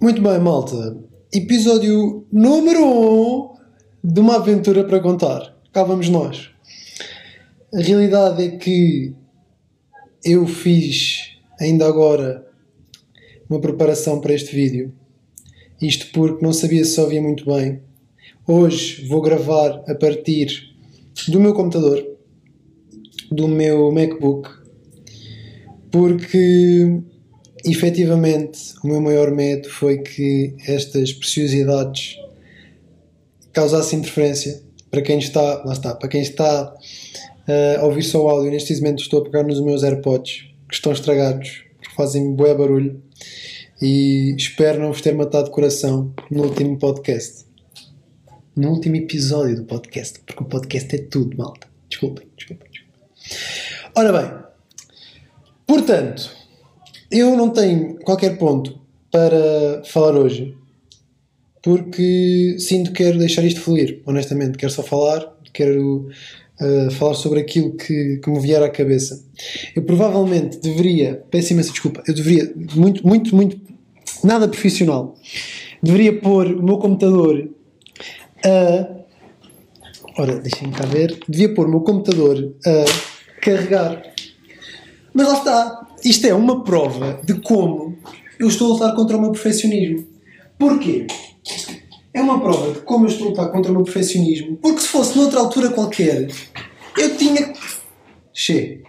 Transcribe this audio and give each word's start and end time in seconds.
Muito 0.00 0.20
bem, 0.20 0.38
malta. 0.40 0.96
Episódio 1.32 2.26
número 2.32 2.84
1 2.84 3.36
um 3.36 3.54
de 4.02 4.20
uma 4.20 4.36
aventura 4.36 4.84
para 4.84 5.00
contar. 5.00 5.56
Cá 5.72 5.84
vamos 5.84 6.08
nós. 6.08 6.50
A 7.72 7.78
realidade 7.78 8.42
é 8.42 8.56
que 8.56 9.14
eu 10.24 10.46
fiz 10.46 11.36
ainda 11.60 11.86
agora 11.86 12.44
uma 13.48 13.60
preparação 13.60 14.20
para 14.20 14.34
este 14.34 14.54
vídeo. 14.56 14.92
Isto 15.80 16.10
porque 16.12 16.44
não 16.44 16.52
sabia 16.52 16.84
se 16.84 17.00
ouvia 17.00 17.22
muito 17.22 17.44
bem. 17.44 17.80
Hoje 18.46 19.06
vou 19.06 19.20
gravar 19.20 19.84
a 19.86 19.94
partir 19.94 20.74
do 21.28 21.38
meu 21.38 21.54
computador, 21.54 22.04
do 23.30 23.46
meu 23.46 23.92
MacBook, 23.92 24.48
porque 25.92 27.02
efetivamente, 27.64 28.74
o 28.82 28.86
meu 28.86 29.00
maior 29.00 29.30
medo 29.30 29.68
foi 29.68 29.98
que 29.98 30.54
estas 30.66 31.12
preciosidades 31.12 32.18
causassem 33.52 33.98
interferência 33.98 34.62
para 34.90 35.02
quem 35.02 35.18
está, 35.18 35.62
lá 35.64 35.72
está, 35.72 35.94
para 35.94 36.08
quem 36.08 36.22
está 36.22 36.74
uh, 36.74 37.80
a 37.80 37.84
ouvir 37.84 38.02
só 38.02 38.24
o 38.24 38.28
áudio. 38.28 38.50
Neste 38.50 38.74
momento 38.76 39.02
estou 39.02 39.20
a 39.20 39.24
pegar 39.24 39.42
nos 39.42 39.60
meus 39.60 39.82
AirPods 39.82 40.46
que 40.68 40.74
estão 40.74 40.92
estragados, 40.92 41.64
que 41.82 41.94
fazem 41.94 42.34
bué 42.34 42.54
barulho 42.54 43.02
e 43.80 44.34
espero 44.36 44.80
não 44.80 44.92
vos 44.92 45.00
ter 45.00 45.14
matado 45.14 45.46
de 45.46 45.50
coração 45.50 46.14
no 46.30 46.44
último 46.44 46.78
podcast. 46.78 47.46
No 48.54 48.70
último 48.70 48.96
episódio 48.96 49.56
do 49.56 49.64
podcast, 49.64 50.20
porque 50.26 50.42
o 50.42 50.46
podcast 50.46 50.94
é 50.94 50.98
tudo, 50.98 51.36
malta. 51.38 51.66
Desculpem, 51.88 52.26
desculpem, 52.36 52.68
desculpem. 52.70 53.00
Ora 53.96 54.12
bem, 54.12 54.30
portanto, 55.66 56.41
eu 57.12 57.36
não 57.36 57.50
tenho 57.50 57.96
qualquer 58.00 58.38
ponto 58.38 58.80
para 59.10 59.82
falar 59.84 60.16
hoje, 60.16 60.56
porque 61.62 62.56
sinto 62.58 62.92
que 62.92 63.04
quero 63.04 63.18
deixar 63.18 63.44
isto 63.44 63.60
fluir, 63.60 64.02
honestamente. 64.06 64.58
Quero 64.58 64.72
só 64.72 64.82
falar, 64.82 65.36
quero 65.52 66.08
uh, 66.60 66.90
falar 66.92 67.14
sobre 67.14 67.40
aquilo 67.40 67.76
que, 67.76 68.16
que 68.16 68.30
me 68.30 68.40
vier 68.40 68.62
à 68.62 68.68
cabeça. 68.68 69.22
Eu 69.76 69.82
provavelmente 69.82 70.58
deveria, 70.58 71.22
peço 71.30 71.52
imensa 71.52 71.70
desculpa, 71.70 72.02
eu 72.08 72.14
deveria, 72.14 72.52
muito, 72.74 73.06
muito, 73.06 73.36
muito, 73.36 73.60
nada 74.24 74.48
profissional, 74.48 75.14
deveria 75.82 76.18
pôr 76.18 76.46
o 76.46 76.62
meu 76.62 76.78
computador 76.78 77.48
a. 78.44 79.02
Ora, 80.18 80.36
deixem-me 80.40 80.74
cá 80.74 80.84
ver. 80.84 81.18
Devia 81.26 81.54
pôr 81.54 81.66
o 81.66 81.70
meu 81.70 81.80
computador 81.80 82.54
a 82.66 83.40
carregar. 83.40 84.02
Mas 85.14 85.26
lá 85.26 85.38
está, 85.38 85.88
isto 86.04 86.26
é 86.26 86.34
uma 86.34 86.64
prova 86.64 87.20
de 87.24 87.34
como 87.34 87.96
eu 88.38 88.48
estou 88.48 88.70
a 88.70 88.72
lutar 88.74 88.94
contra 88.94 89.16
o 89.16 89.20
meu 89.20 89.32
perfeccionismo. 89.32 90.06
Porquê? 90.58 91.06
É 92.14 92.20
uma 92.20 92.40
prova 92.40 92.72
de 92.72 92.80
como 92.80 93.06
eu 93.06 93.08
estou 93.08 93.28
a 93.28 93.30
lutar 93.30 93.52
contra 93.52 93.70
o 93.70 93.74
meu 93.74 93.84
perfeccionismo. 93.84 94.56
Porque 94.56 94.80
se 94.80 94.88
fosse 94.88 95.16
noutra 95.16 95.40
altura 95.40 95.70
qualquer, 95.70 96.28
eu 96.98 97.16
tinha. 97.16 97.52
Che. 98.32 98.82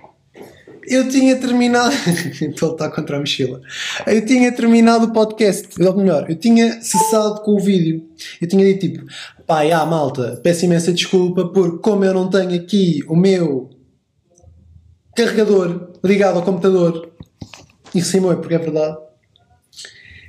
Eu 0.85 1.07
tinha 1.07 1.35
terminado. 1.37 1.93
estou 2.41 2.69
a 2.69 2.71
lutar 2.71 2.91
contra 2.91 3.17
a 3.17 3.19
mochila. 3.19 3.61
Eu 4.05 4.25
tinha 4.25 4.51
terminado 4.51 5.05
o 5.05 5.13
podcast. 5.13 5.69
Ou 5.81 5.95
melhor, 5.95 6.29
eu 6.29 6.35
tinha 6.35 6.81
cessado 6.81 7.41
com 7.41 7.51
o 7.51 7.59
vídeo. 7.59 8.05
Eu 8.41 8.47
tinha 8.47 8.65
dito 8.65 8.79
tipo: 8.79 9.05
pá, 9.47 9.61
ah, 9.71 9.85
malta, 9.85 10.39
peço 10.43 10.65
imensa 10.65 10.91
desculpa 10.91 11.47
porque, 11.47 11.77
como 11.77 12.03
eu 12.03 12.13
não 12.13 12.29
tenho 12.29 12.53
aqui 12.55 13.01
o 13.07 13.15
meu 13.15 13.69
carregador 15.15 15.92
ligado 16.03 16.37
ao 16.37 16.43
computador. 16.43 17.11
Isso 17.93 18.11
sim, 18.11 18.29
é 18.29 18.35
porque 18.35 18.55
é 18.55 18.59
verdade. 18.59 18.97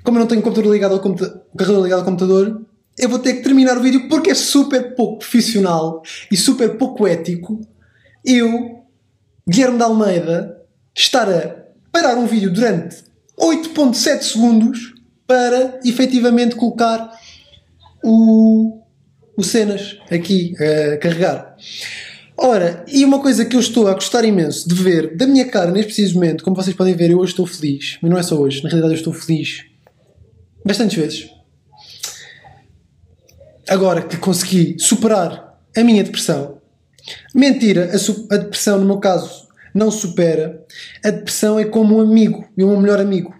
Como 0.02 0.18
eu 0.18 0.20
não 0.20 0.26
tenho 0.26 0.42
computador 0.42 0.72
ligado 0.72 0.92
ao 0.92 1.00
computador, 1.00 1.42
carregador 1.56 1.84
ligado 1.84 1.98
ao 2.00 2.04
computador, 2.04 2.62
eu 2.98 3.08
vou 3.08 3.18
ter 3.18 3.34
que 3.34 3.42
terminar 3.42 3.76
o 3.78 3.82
vídeo 3.82 4.08
porque 4.08 4.30
é 4.30 4.34
super 4.34 4.94
pouco 4.94 5.18
profissional 5.18 6.02
e 6.30 6.36
super 6.36 6.76
pouco 6.76 7.06
ético 7.06 7.60
eu, 8.24 8.84
Guilherme 9.46 9.76
de 9.76 9.82
Almeida, 9.82 10.62
estar 10.96 11.28
a 11.28 11.56
parar 11.92 12.16
um 12.16 12.26
vídeo 12.26 12.50
durante 12.50 13.04
8.7 13.38 14.22
segundos 14.22 14.94
para 15.26 15.78
efetivamente 15.84 16.56
colocar 16.56 17.10
o, 18.02 18.80
o 19.36 19.42
cenas 19.42 19.98
aqui 20.10 20.54
a 20.56 20.96
carregar. 20.96 21.56
Ora, 22.46 22.84
e 22.86 23.06
uma 23.06 23.20
coisa 23.20 23.42
que 23.42 23.56
eu 23.56 23.60
estou 23.60 23.88
a 23.88 23.94
gostar 23.94 24.22
imenso 24.22 24.68
de 24.68 24.74
ver 24.74 25.16
da 25.16 25.26
minha 25.26 25.46
cara 25.46 25.70
neste 25.70 25.86
preciso 25.86 26.16
momento, 26.16 26.44
como 26.44 26.54
vocês 26.54 26.76
podem 26.76 26.94
ver, 26.94 27.10
eu 27.10 27.18
hoje 27.18 27.32
estou 27.32 27.46
feliz, 27.46 27.96
mas 28.02 28.10
não 28.10 28.18
é 28.18 28.22
só 28.22 28.38
hoje, 28.38 28.62
na 28.62 28.68
realidade 28.68 28.92
eu 28.92 28.98
estou 28.98 29.14
feliz 29.14 29.64
bastantes 30.62 30.94
vezes. 30.94 31.30
Agora 33.66 34.02
que 34.02 34.18
consegui 34.18 34.76
superar 34.78 35.58
a 35.74 35.82
minha 35.82 36.04
depressão, 36.04 36.58
mentira, 37.34 37.90
a, 37.90 38.34
a 38.34 38.36
depressão 38.36 38.78
no 38.78 38.84
meu 38.84 38.98
caso 38.98 39.48
não 39.74 39.90
supera, 39.90 40.62
a 41.02 41.08
depressão 41.08 41.58
é 41.58 41.64
como 41.64 41.96
um 41.96 42.00
amigo 42.02 42.46
e 42.58 42.62
um 42.62 42.78
melhor 42.78 43.00
amigo. 43.00 43.34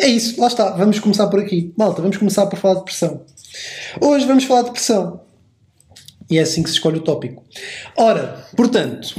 É 0.00 0.06
isso, 0.06 0.40
lá 0.40 0.46
está, 0.46 0.70
vamos 0.70 1.00
começar 1.00 1.26
por 1.26 1.40
aqui. 1.40 1.74
Malta, 1.76 2.00
vamos 2.00 2.18
começar 2.18 2.46
por 2.46 2.56
falar 2.60 2.74
de 2.74 2.80
depressão. 2.82 3.24
Hoje 4.00 4.24
vamos 4.26 4.44
falar 4.44 4.60
de 4.60 4.68
depressão. 4.68 5.24
E 6.34 6.38
é 6.38 6.42
assim 6.42 6.64
que 6.64 6.68
se 6.68 6.74
escolhe 6.74 6.98
o 6.98 7.00
tópico. 7.00 7.44
Ora, 7.96 8.44
portanto, 8.56 9.14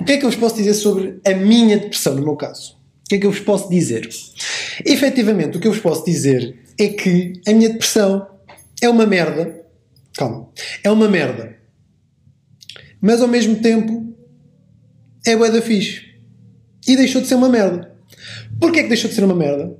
o 0.00 0.04
que 0.04 0.12
é 0.12 0.16
que 0.18 0.24
eu 0.24 0.30
vos 0.30 0.38
posso 0.38 0.54
dizer 0.54 0.72
sobre 0.74 1.20
a 1.26 1.34
minha 1.34 1.76
depressão, 1.76 2.14
no 2.14 2.22
meu 2.22 2.36
caso? 2.36 2.78
O 3.04 3.08
que 3.08 3.16
é 3.16 3.18
que 3.18 3.26
eu 3.26 3.32
vos 3.32 3.40
posso 3.40 3.68
dizer? 3.68 4.08
Efetivamente, 4.86 5.56
o 5.56 5.60
que 5.60 5.66
eu 5.66 5.72
vos 5.72 5.80
posso 5.80 6.04
dizer 6.04 6.56
é 6.78 6.86
que 6.90 7.32
a 7.44 7.52
minha 7.52 7.70
depressão 7.70 8.24
é 8.80 8.88
uma 8.88 9.04
merda. 9.04 9.66
Calma. 10.14 10.48
É 10.84 10.90
uma 10.92 11.08
merda. 11.08 11.56
Mas 13.00 13.20
ao 13.20 13.26
mesmo 13.26 13.56
tempo 13.56 14.14
é 15.26 15.34
bué 15.34 15.50
da 15.50 15.60
fixe. 15.60 16.02
E 16.86 16.96
deixou 16.96 17.20
de 17.20 17.26
ser 17.26 17.34
uma 17.34 17.48
merda. 17.48 17.96
Porquê 18.60 18.78
é 18.78 18.82
que 18.84 18.88
deixou 18.90 19.10
de 19.10 19.16
ser 19.16 19.24
uma 19.24 19.34
merda? 19.34 19.76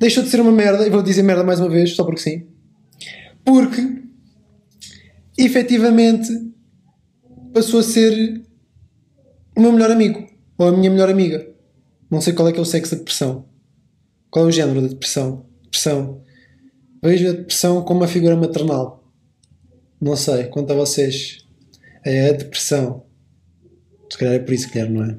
Deixou 0.00 0.24
de 0.24 0.30
ser 0.30 0.40
uma 0.40 0.50
merda, 0.50 0.84
e 0.84 0.90
vou 0.90 1.00
dizer 1.00 1.22
merda 1.22 1.44
mais 1.44 1.60
uma 1.60 1.68
vez, 1.68 1.94
só 1.94 2.02
porque 2.02 2.20
sim. 2.20 2.44
Porque 3.44 4.04
efetivamente 5.38 6.30
passou 7.52 7.80
a 7.80 7.82
ser 7.82 8.42
o 9.56 9.60
meu 9.60 9.72
melhor 9.72 9.90
amigo 9.90 10.26
ou 10.58 10.68
a 10.68 10.72
minha 10.72 10.90
melhor 10.90 11.08
amiga. 11.08 11.46
Não 12.10 12.20
sei 12.20 12.32
qual 12.32 12.48
é 12.48 12.52
que 12.52 12.58
é 12.58 12.62
o 12.62 12.66
sexo 12.66 12.92
da 12.92 12.98
depressão. 12.98 13.46
Qual 14.30 14.44
é 14.44 14.48
o 14.48 14.52
género 14.52 14.82
da 14.82 14.88
depressão? 14.88 15.46
Depressão. 15.64 16.22
Vejo 17.02 17.28
a 17.28 17.32
depressão 17.32 17.82
como 17.82 18.00
uma 18.00 18.08
figura 18.08 18.36
maternal. 18.36 19.04
Não 20.00 20.16
sei, 20.16 20.44
quanto 20.44 20.72
a 20.72 20.76
vocês. 20.76 21.46
É 22.04 22.30
a 22.30 22.32
depressão. 22.32 23.04
Se 24.10 24.18
calhar 24.18 24.34
é 24.34 24.38
por 24.38 24.54
isso, 24.54 24.70
Guilherme, 24.70 24.98
não 24.98 25.04
é? 25.04 25.16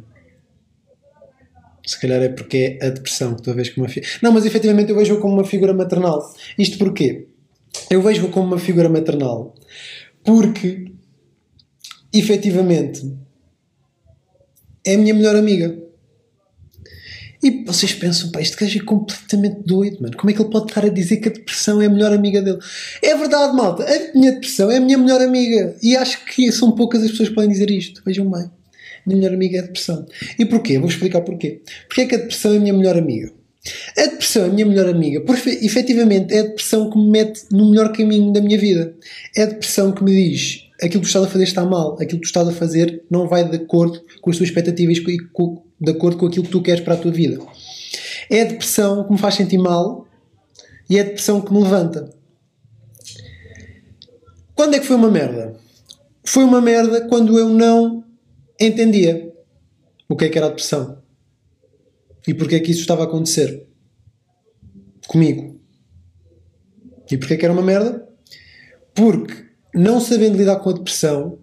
Se 1.86 2.00
calhar 2.00 2.22
é 2.22 2.30
porque 2.30 2.78
é 2.82 2.88
a 2.88 2.90
depressão 2.90 3.36
que 3.36 3.42
tu 3.42 3.52
a 3.52 3.54
vês 3.54 3.70
como 3.70 3.86
uma 3.86 3.92
figura. 3.92 4.12
Não, 4.22 4.32
mas 4.32 4.46
efetivamente 4.46 4.92
eu 4.92 4.96
vejo-o 4.96 5.20
como 5.20 5.34
uma 5.34 5.44
figura 5.44 5.74
maternal. 5.74 6.34
Isto 6.58 6.78
porquê? 6.78 7.28
Eu 7.90 8.02
vejo-o 8.02 8.30
como 8.30 8.48
uma 8.48 8.60
figura 8.60 8.90
maternal 8.90 9.56
porque 10.28 10.92
efetivamente 12.12 13.18
é 14.86 14.96
a 14.96 14.98
minha 14.98 15.14
melhor 15.14 15.38
amiga. 15.38 15.74
E 17.42 17.64
vocês 17.64 17.94
pensam, 17.94 18.30
pá, 18.30 18.42
este 18.42 18.58
gajo 18.58 18.78
é 18.78 18.84
completamente 18.84 19.62
doido, 19.66 20.02
mano. 20.02 20.18
Como 20.18 20.30
é 20.30 20.34
que 20.34 20.42
ele 20.42 20.50
pode 20.50 20.66
estar 20.66 20.84
a 20.84 20.90
dizer 20.90 21.18
que 21.18 21.30
a 21.30 21.32
depressão 21.32 21.82
é 21.82 21.86
a 21.86 21.90
melhor 21.90 22.12
amiga 22.12 22.42
dele? 22.42 22.60
É 23.02 23.16
verdade, 23.16 23.56
malta. 23.56 23.86
A 23.86 24.18
minha 24.18 24.34
depressão 24.34 24.70
é 24.70 24.78
a 24.78 24.82
minha 24.82 24.98
melhor 24.98 25.22
amiga. 25.22 25.78
E 25.82 25.96
acho 25.96 26.26
que 26.26 26.52
são 26.52 26.74
poucas 26.74 27.04
as 27.04 27.12
pessoas 27.12 27.30
que 27.30 27.36
podem 27.36 27.50
dizer 27.50 27.72
isto. 27.72 28.02
Vejam 28.06 28.30
bem. 28.30 28.44
A 28.44 28.52
minha 29.06 29.18
melhor 29.20 29.34
amiga 29.34 29.58
é 29.58 29.60
a 29.62 29.64
depressão. 29.64 30.06
E 30.38 30.46
porquê? 30.46 30.78
Vou 30.78 30.90
explicar 30.90 31.22
porquê. 31.22 31.62
Porque 31.88 32.02
é 32.02 32.06
que 32.06 32.16
a 32.16 32.18
depressão 32.18 32.52
é 32.54 32.58
a 32.58 32.60
minha 32.60 32.74
melhor 32.74 32.98
amiga? 32.98 33.32
A 33.98 34.02
depressão 34.02 34.44
é 34.44 34.46
a 34.46 34.50
minha 34.50 34.66
melhor 34.66 34.90
amiga, 34.90 35.22
porque 35.22 35.50
efetivamente 35.50 36.34
é 36.34 36.40
a 36.40 36.44
depressão 36.44 36.90
que 36.90 36.98
me 36.98 37.10
mete 37.10 37.44
no 37.52 37.70
melhor 37.70 37.92
caminho 37.92 38.32
da 38.32 38.42
minha 38.42 38.58
vida. 38.58 38.96
É 39.36 39.44
a 39.44 39.46
depressão 39.48 39.92
que 39.92 40.04
me 40.04 40.12
diz 40.12 40.68
aquilo 40.82 41.02
que 41.02 41.08
tu 41.08 41.08
estás 41.08 41.26
a 41.26 41.30
fazer 41.30 41.44
está 41.44 41.66
mal, 41.66 41.94
aquilo 41.94 42.20
que 42.20 42.26
tu 42.26 42.26
estás 42.26 42.48
a 42.48 42.52
fazer 42.52 43.04
não 43.10 43.28
vai 43.28 43.48
de 43.48 43.56
acordo 43.56 44.02
com 44.22 44.30
as 44.30 44.38
tuas 44.38 44.50
expectativas 44.50 44.98
e 44.98 45.18
de 45.80 45.92
acordo 45.92 46.18
com 46.18 46.28
aquilo 46.28 46.46
que 46.46 46.52
tu 46.52 46.62
queres 46.62 46.82
para 46.82 46.94
a 46.94 46.98
tua 46.98 47.12
vida. 47.12 47.40
É 48.30 48.42
a 48.42 48.46
depressão 48.46 49.04
que 49.04 49.12
me 49.12 49.18
faz 49.18 49.36
sentir 49.36 49.58
mal 49.58 50.08
e 50.90 50.98
é 50.98 51.02
a 51.02 51.04
depressão 51.04 51.42
que 51.42 51.52
me 51.52 51.62
levanta. 51.62 52.10
Quando 54.54 54.76
é 54.76 54.80
que 54.80 54.86
foi 54.86 54.96
uma 54.96 55.12
merda? 55.12 55.56
Foi 56.24 56.44
uma 56.44 56.62
merda 56.62 57.08
quando 57.08 57.38
eu 57.38 57.50
não 57.50 58.04
entendia 58.60 59.32
o 60.10 60.16
que 60.16 60.26
é 60.26 60.30
que 60.30 60.38
era 60.38 60.48
a 60.48 60.50
depressão. 60.50 60.98
E 62.28 62.34
porquê 62.34 62.56
é 62.56 62.60
que 62.60 62.72
isso 62.72 62.82
estava 62.82 63.04
a 63.04 63.06
acontecer? 63.06 63.66
Comigo. 65.08 65.60
E 67.10 67.18
porquê 67.18 67.36
é 67.36 67.38
que 67.38 67.46
era 67.46 67.54
uma 67.54 67.64
merda? 67.64 68.06
Porque 68.94 69.46
não 69.74 70.02
sabendo 70.02 70.38
lidar 70.38 70.58
com 70.58 70.70
a 70.70 70.74
depressão 70.74 71.40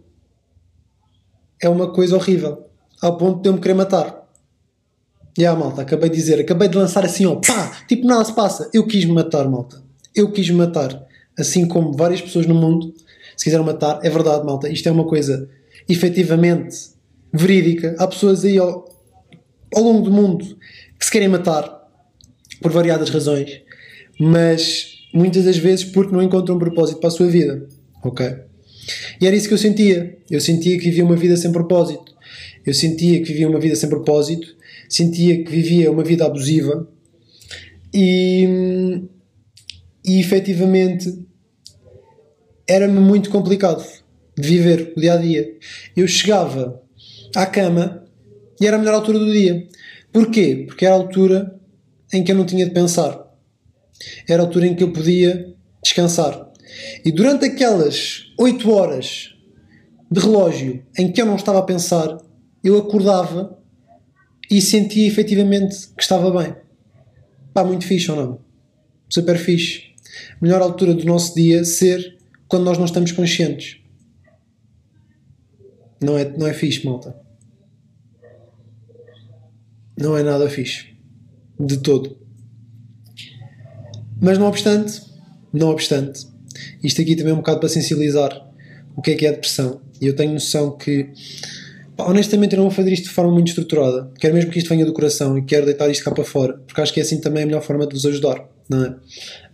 é 1.62 1.68
uma 1.68 1.90
coisa 1.92 2.14
horrível. 2.14 2.68
Ao 3.00 3.16
ponto 3.16 3.40
de 3.40 3.48
eu 3.48 3.54
me 3.54 3.60
querer 3.60 3.74
matar. 3.74 4.22
E 5.36 5.42
yeah, 5.42 5.58
malta, 5.58 5.82
acabei 5.82 6.10
de 6.10 6.16
dizer, 6.16 6.38
acabei 6.40 6.68
de 6.68 6.76
lançar 6.76 7.04
assim, 7.04 7.26
ó, 7.26 7.36
pá, 7.36 7.84
tipo 7.88 8.06
nada 8.06 8.24
se 8.24 8.34
passa. 8.34 8.70
Eu 8.72 8.86
quis 8.86 9.04
me 9.04 9.12
matar, 9.12 9.48
malta. 9.48 9.82
Eu 10.14 10.30
quis 10.30 10.48
me 10.48 10.56
matar. 10.56 11.06
Assim 11.36 11.66
como 11.66 11.92
várias 11.92 12.20
pessoas 12.20 12.46
no 12.46 12.54
mundo 12.54 12.94
se 13.36 13.44
quiseram 13.44 13.64
matar. 13.64 13.98
É 14.04 14.10
verdade, 14.10 14.44
malta. 14.44 14.68
Isto 14.68 14.88
é 14.88 14.92
uma 14.92 15.06
coisa 15.06 15.48
efetivamente 15.88 16.76
verídica. 17.32 17.96
Há 17.98 18.06
pessoas 18.06 18.44
aí 18.44 18.58
ao, 18.58 18.84
ao 19.74 19.82
longo 19.82 20.02
do 20.02 20.10
mundo 20.10 20.56
que 20.98 21.04
se 21.04 21.10
querem 21.10 21.28
matar 21.28 21.82
por 22.60 22.70
variadas 22.70 23.10
razões, 23.10 23.60
mas 24.18 24.94
muitas 25.12 25.44
das 25.44 25.56
vezes 25.56 25.84
porque 25.84 26.14
não 26.14 26.22
encontram 26.22 26.56
um 26.56 26.58
propósito 26.58 27.00
para 27.00 27.08
a 27.08 27.12
sua 27.12 27.26
vida. 27.26 27.66
Ok? 28.02 28.26
E 29.20 29.26
era 29.26 29.34
isso 29.34 29.48
que 29.48 29.54
eu 29.54 29.58
sentia. 29.58 30.18
Eu 30.30 30.40
sentia 30.40 30.76
que 30.78 30.84
vivia 30.84 31.04
uma 31.04 31.16
vida 31.16 31.36
sem 31.36 31.52
propósito. 31.52 32.14
Eu 32.64 32.74
sentia 32.74 33.20
que 33.20 33.28
vivia 33.28 33.48
uma 33.48 33.60
vida 33.60 33.76
sem 33.76 33.88
propósito. 33.88 34.54
Sentia 34.88 35.42
que 35.42 35.50
vivia 35.50 35.90
uma 35.90 36.04
vida 36.04 36.24
abusiva. 36.24 36.88
E, 37.92 39.02
e 40.04 40.20
efetivamente 40.20 41.18
era-me 42.66 43.00
muito 43.00 43.30
complicado 43.30 43.84
de 44.36 44.48
viver 44.48 44.92
o 44.96 45.00
dia 45.00 45.14
a 45.14 45.16
dia. 45.16 45.54
Eu 45.96 46.08
chegava 46.08 46.82
à 47.34 47.46
cama 47.46 48.03
e 48.60 48.66
era 48.66 48.76
a 48.76 48.78
melhor 48.78 48.94
altura 48.94 49.18
do 49.18 49.32
dia. 49.32 49.66
Porquê? 50.12 50.64
Porque 50.66 50.86
era 50.86 50.94
a 50.94 50.98
altura 50.98 51.58
em 52.12 52.22
que 52.22 52.30
eu 52.30 52.36
não 52.36 52.46
tinha 52.46 52.64
de 52.64 52.72
pensar. 52.72 53.24
Era 54.28 54.42
a 54.42 54.46
altura 54.46 54.66
em 54.66 54.74
que 54.74 54.82
eu 54.82 54.92
podia 54.92 55.54
descansar. 55.82 56.52
E 57.04 57.12
durante 57.12 57.44
aquelas 57.44 58.32
8 58.38 58.70
horas 58.70 59.34
de 60.10 60.20
relógio 60.20 60.84
em 60.98 61.10
que 61.10 61.20
eu 61.20 61.26
não 61.26 61.36
estava 61.36 61.58
a 61.58 61.62
pensar, 61.62 62.18
eu 62.62 62.78
acordava 62.78 63.58
e 64.50 64.60
sentia 64.60 65.06
efetivamente 65.06 65.88
que 65.96 66.02
estava 66.02 66.30
bem. 66.42 66.54
Pá, 67.52 67.64
muito 67.64 67.86
fixe 67.86 68.10
ou 68.10 68.16
não? 68.16 68.40
Super 69.08 69.38
fixe. 69.38 69.94
Melhor 70.40 70.60
altura 70.62 70.94
do 70.94 71.04
nosso 71.04 71.34
dia 71.34 71.64
ser 71.64 72.18
quando 72.48 72.64
nós 72.64 72.78
não 72.78 72.84
estamos 72.84 73.12
conscientes. 73.12 73.78
Não 76.00 76.18
é, 76.18 76.24
não 76.36 76.46
é 76.46 76.52
fixe, 76.52 76.84
malta. 76.84 77.23
Não 79.96 80.16
é 80.16 80.22
nada 80.22 80.48
fixe. 80.48 80.86
De 81.58 81.78
todo. 81.78 82.16
Mas 84.20 84.38
não 84.38 84.46
obstante, 84.46 85.02
não 85.52 85.68
obstante, 85.68 86.26
isto 86.82 87.00
aqui 87.00 87.16
também 87.16 87.32
é 87.32 87.34
um 87.34 87.38
bocado 87.38 87.60
para 87.60 87.68
sensibilizar 87.68 88.48
o 88.96 89.02
que 89.02 89.10
é 89.10 89.14
que 89.14 89.26
é 89.26 89.30
a 89.30 89.32
depressão. 89.32 89.80
E 90.00 90.06
eu 90.06 90.16
tenho 90.16 90.32
noção 90.32 90.76
que, 90.76 91.10
pá, 91.96 92.04
honestamente, 92.04 92.52
eu 92.52 92.58
não 92.58 92.64
vou 92.64 92.74
fazer 92.74 92.92
isto 92.92 93.04
de 93.04 93.10
forma 93.10 93.32
muito 93.32 93.48
estruturada. 93.48 94.10
Quero 94.18 94.34
mesmo 94.34 94.50
que 94.50 94.58
isto 94.58 94.68
venha 94.68 94.86
do 94.86 94.92
coração 94.92 95.36
e 95.36 95.42
quero 95.42 95.66
deitar 95.66 95.90
isto 95.90 96.04
cá 96.04 96.10
para 96.10 96.24
fora, 96.24 96.54
porque 96.66 96.80
acho 96.80 96.92
que 96.92 97.00
é 97.00 97.02
assim 97.02 97.20
também 97.20 97.42
a 97.42 97.46
melhor 97.46 97.62
forma 97.62 97.86
de 97.86 97.94
vos 97.94 98.06
ajudar, 98.06 98.48
não 98.68 98.84
é? 98.84 98.88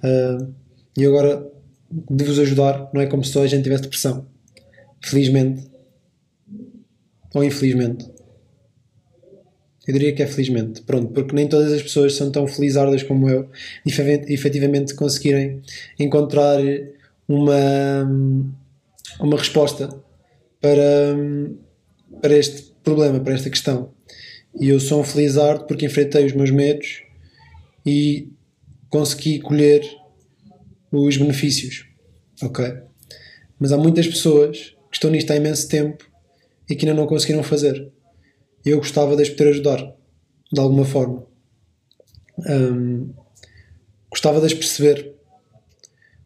Uh, 0.04 0.54
e 0.96 1.06
agora, 1.06 1.46
de 2.10 2.24
vos 2.24 2.38
ajudar, 2.38 2.90
não 2.92 3.00
é 3.00 3.06
como 3.06 3.24
se 3.24 3.32
só 3.32 3.42
a 3.42 3.46
gente 3.46 3.62
tivesse 3.62 3.82
depressão. 3.82 4.26
Felizmente. 5.00 5.70
Ou 7.34 7.44
infelizmente. 7.44 8.10
Eu 9.90 9.92
diria 9.92 10.12
que 10.12 10.22
é 10.22 10.26
felizmente. 10.28 10.82
Pronto, 10.82 11.08
porque 11.08 11.34
nem 11.34 11.48
todas 11.48 11.72
as 11.72 11.82
pessoas 11.82 12.14
são 12.14 12.30
tão 12.30 12.46
felizardas 12.46 13.02
como 13.02 13.28
eu 13.28 13.50
e 13.84 13.90
efetivamente 14.32 14.94
conseguirem 14.94 15.62
encontrar 15.98 16.60
uma, 17.26 18.08
uma 19.18 19.36
resposta 19.36 19.88
para, 20.60 21.16
para 22.22 22.38
este 22.38 22.72
problema, 22.84 23.18
para 23.18 23.34
esta 23.34 23.50
questão. 23.50 23.90
E 24.60 24.68
eu 24.68 24.78
sou 24.78 25.00
um 25.00 25.04
felizardo 25.04 25.66
porque 25.66 25.86
enfrentei 25.86 26.24
os 26.24 26.34
meus 26.34 26.52
medos 26.52 27.02
e 27.84 28.28
consegui 28.88 29.40
colher 29.40 29.82
os 30.92 31.16
benefícios. 31.16 31.84
Ok? 32.40 32.64
Mas 33.58 33.72
há 33.72 33.76
muitas 33.76 34.06
pessoas 34.06 34.76
que 34.88 34.96
estão 34.96 35.10
nisto 35.10 35.32
há 35.32 35.36
imenso 35.36 35.68
tempo 35.68 36.08
e 36.68 36.76
que 36.76 36.86
ainda 36.86 37.00
não 37.00 37.08
conseguiram 37.08 37.42
fazer 37.42 37.90
eu 38.64 38.78
gostava 38.78 39.16
de 39.16 39.22
as 39.22 39.28
poder 39.30 39.50
ajudar 39.50 39.96
de 40.52 40.60
alguma 40.60 40.84
forma. 40.84 41.26
Um, 42.38 43.12
gostava 44.10 44.40
de 44.40 44.46
as 44.46 44.54
perceber. 44.54 45.14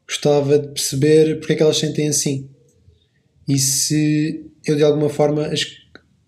Gostava 0.07 0.59
de 0.59 0.69
perceber 0.69 1.39
porque 1.39 1.53
é 1.53 1.57
que 1.57 1.63
elas 1.63 1.79
sentem 1.79 2.09
assim. 2.09 2.49
E 3.47 3.59
se 3.59 4.51
eu 4.67 4.77
de 4.77 4.83
alguma 4.83 5.09
forma 5.09 5.47
as 5.47 5.65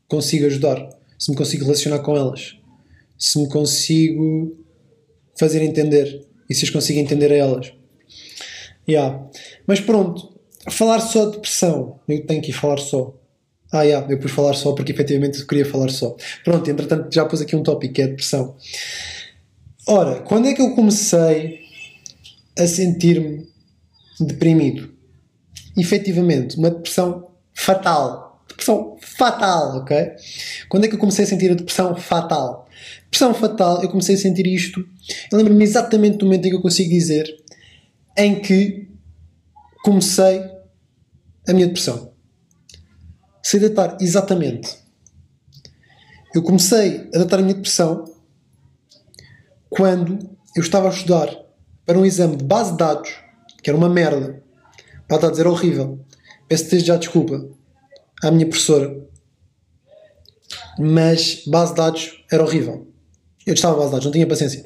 consigo 0.08 0.46
ajudar. 0.46 0.88
Se 1.18 1.30
me 1.30 1.36
consigo 1.36 1.64
relacionar 1.64 2.00
com 2.00 2.16
elas. 2.16 2.56
Se 3.18 3.38
me 3.38 3.48
consigo 3.48 4.56
fazer 5.38 5.62
entender. 5.62 6.26
E 6.48 6.54
se 6.54 6.64
as 6.64 6.70
consigo 6.70 6.98
entender 7.00 7.32
a 7.32 7.36
elas. 7.36 7.72
Yeah. 8.88 9.28
Mas 9.66 9.80
pronto, 9.80 10.38
falar 10.70 11.00
só 11.00 11.26
de 11.26 11.32
depressão. 11.32 12.00
Eu 12.08 12.24
tenho 12.24 12.42
que 12.42 12.52
falar 12.52 12.78
só. 12.78 13.14
Ah, 13.76 13.82
yeah, 13.82 14.06
eu 14.11 14.19
pus 14.19 14.31
falar 14.31 14.55
só 14.55 14.73
porque 14.73 14.93
efetivamente 14.93 15.38
eu 15.38 15.46
queria 15.46 15.67
falar 15.67 15.90
só. 15.90 16.17
Pronto, 16.43 16.70
entretanto 16.70 17.12
já 17.12 17.26
pus 17.26 17.43
aqui 17.43 17.55
um 17.55 17.62
tópico 17.62 17.93
que 17.93 18.00
é 18.00 18.05
a 18.06 18.08
depressão. 18.08 18.56
Ora, 19.87 20.23
quando 20.23 20.49
é 20.49 20.55
que 20.55 20.62
eu 20.62 20.75
comecei 20.75 21.61
a 22.58 22.67
sentir-me 22.67 23.46
deprimido? 24.19 24.90
Efetivamente, 25.76 26.56
uma 26.56 26.70
depressão 26.70 27.28
fatal. 27.52 28.43
Depressão 28.49 28.96
fatal, 28.99 29.76
ok? 29.76 30.12
Quando 30.70 30.84
é 30.84 30.88
que 30.88 30.94
eu 30.94 30.99
comecei 30.99 31.26
a 31.26 31.28
sentir 31.28 31.50
a 31.50 31.55
depressão 31.55 31.94
fatal? 31.96 32.67
Depressão 33.02 33.34
fatal, 33.34 33.82
eu 33.82 33.90
comecei 33.90 34.14
a 34.14 34.19
sentir 34.19 34.46
isto. 34.46 34.81
Eu 35.31 35.37
lembro-me 35.37 35.62
exatamente 35.62 36.17
do 36.17 36.25
momento 36.25 36.46
em 36.46 36.50
que 36.50 36.56
eu 36.56 36.62
consigo 36.62 36.88
dizer 36.88 37.26
em 38.17 38.40
que 38.40 38.88
comecei 39.82 40.40
a 41.46 41.52
minha 41.52 41.67
depressão 41.67 42.15
sei 43.48 43.60
datar 43.60 43.96
exatamente. 44.00 44.76
Eu 46.34 46.43
comecei 46.43 47.08
a 47.14 47.19
datar 47.19 47.38
a 47.38 47.43
minha 47.43 47.54
depressão 47.54 48.04
quando 49.70 50.19
eu 50.56 50.62
estava 50.62 50.88
a 50.88 50.90
estudar 50.90 51.28
para 51.84 51.96
um 51.96 52.04
exame 52.04 52.37
de 52.37 52.43
base 52.43 52.72
de 52.72 52.78
dados, 52.78 53.08
que 53.62 53.70
era 53.70 53.78
uma 53.78 53.88
merda. 53.88 54.43
Para 55.06 55.19
dados 55.19 55.38
era 55.38 55.48
horrível. 55.48 56.04
Peço 56.48 56.69
desde 56.70 56.88
já 56.88 56.96
desculpa 56.96 57.48
à 58.20 58.32
minha 58.32 58.48
professora. 58.48 59.00
Mas 60.76 61.44
base 61.46 61.70
de 61.70 61.76
dados 61.76 62.25
era 62.32 62.42
horrível. 62.42 62.88
Eu 63.46 63.54
estava 63.54 63.75
a 63.75 63.76
base 63.76 63.90
de 63.90 63.92
dados, 63.92 64.04
não 64.06 64.12
tinha 64.12 64.26
paciência. 64.26 64.64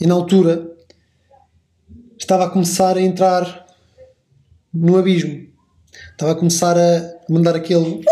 E 0.00 0.06
na 0.06 0.14
altura 0.14 0.76
estava 2.18 2.46
a 2.46 2.50
começar 2.50 2.96
a 2.96 3.00
entrar 3.00 3.66
no 4.74 4.98
abismo. 4.98 5.46
Estava 6.10 6.32
a 6.32 6.34
começar 6.34 6.76
a 6.76 7.16
mandar 7.28 7.54
aquele. 7.54 8.02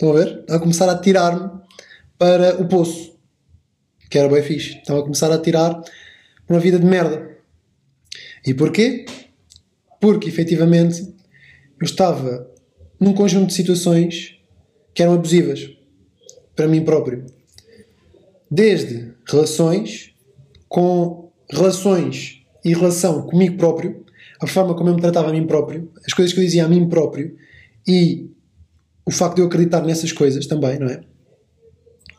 Estão 0.00 0.12
a 0.12 0.14
ver? 0.14 0.44
A 0.48 0.60
começar 0.60 0.88
a 0.88 0.96
tirar-me 0.96 1.50
para 2.16 2.62
o 2.62 2.68
poço. 2.68 3.18
Que 4.08 4.16
era 4.16 4.28
bem 4.28 4.44
fixe. 4.44 4.78
Estava 4.78 5.00
a 5.00 5.02
começar 5.02 5.32
a 5.32 5.38
tirar 5.38 5.82
uma 6.48 6.60
vida 6.60 6.78
de 6.78 6.86
merda. 6.86 7.36
E 8.46 8.54
porquê? 8.54 9.06
Porque 10.00 10.28
efetivamente 10.28 11.02
eu 11.02 11.84
estava 11.84 12.48
num 13.00 13.12
conjunto 13.12 13.48
de 13.48 13.54
situações 13.54 14.38
que 14.94 15.02
eram 15.02 15.14
abusivas 15.14 15.68
para 16.54 16.68
mim 16.68 16.84
próprio. 16.84 17.26
Desde 18.48 19.14
relações, 19.26 20.14
com 20.68 21.32
relações 21.50 22.40
e 22.64 22.72
relação 22.72 23.22
comigo 23.22 23.56
próprio, 23.56 24.06
a 24.40 24.46
forma 24.46 24.76
como 24.76 24.90
eu 24.90 24.94
me 24.94 25.00
tratava 25.00 25.30
a 25.30 25.32
mim 25.32 25.44
próprio, 25.44 25.90
as 26.06 26.12
coisas 26.12 26.32
que 26.32 26.38
eu 26.38 26.44
dizia 26.44 26.66
a 26.66 26.68
mim 26.68 26.88
próprio 26.88 27.36
e 27.84 28.30
o 29.08 29.10
facto 29.10 29.36
de 29.36 29.40
eu 29.40 29.46
acreditar 29.46 29.80
nessas 29.80 30.12
coisas 30.12 30.46
também, 30.46 30.78
não 30.78 30.86
é? 30.86 31.00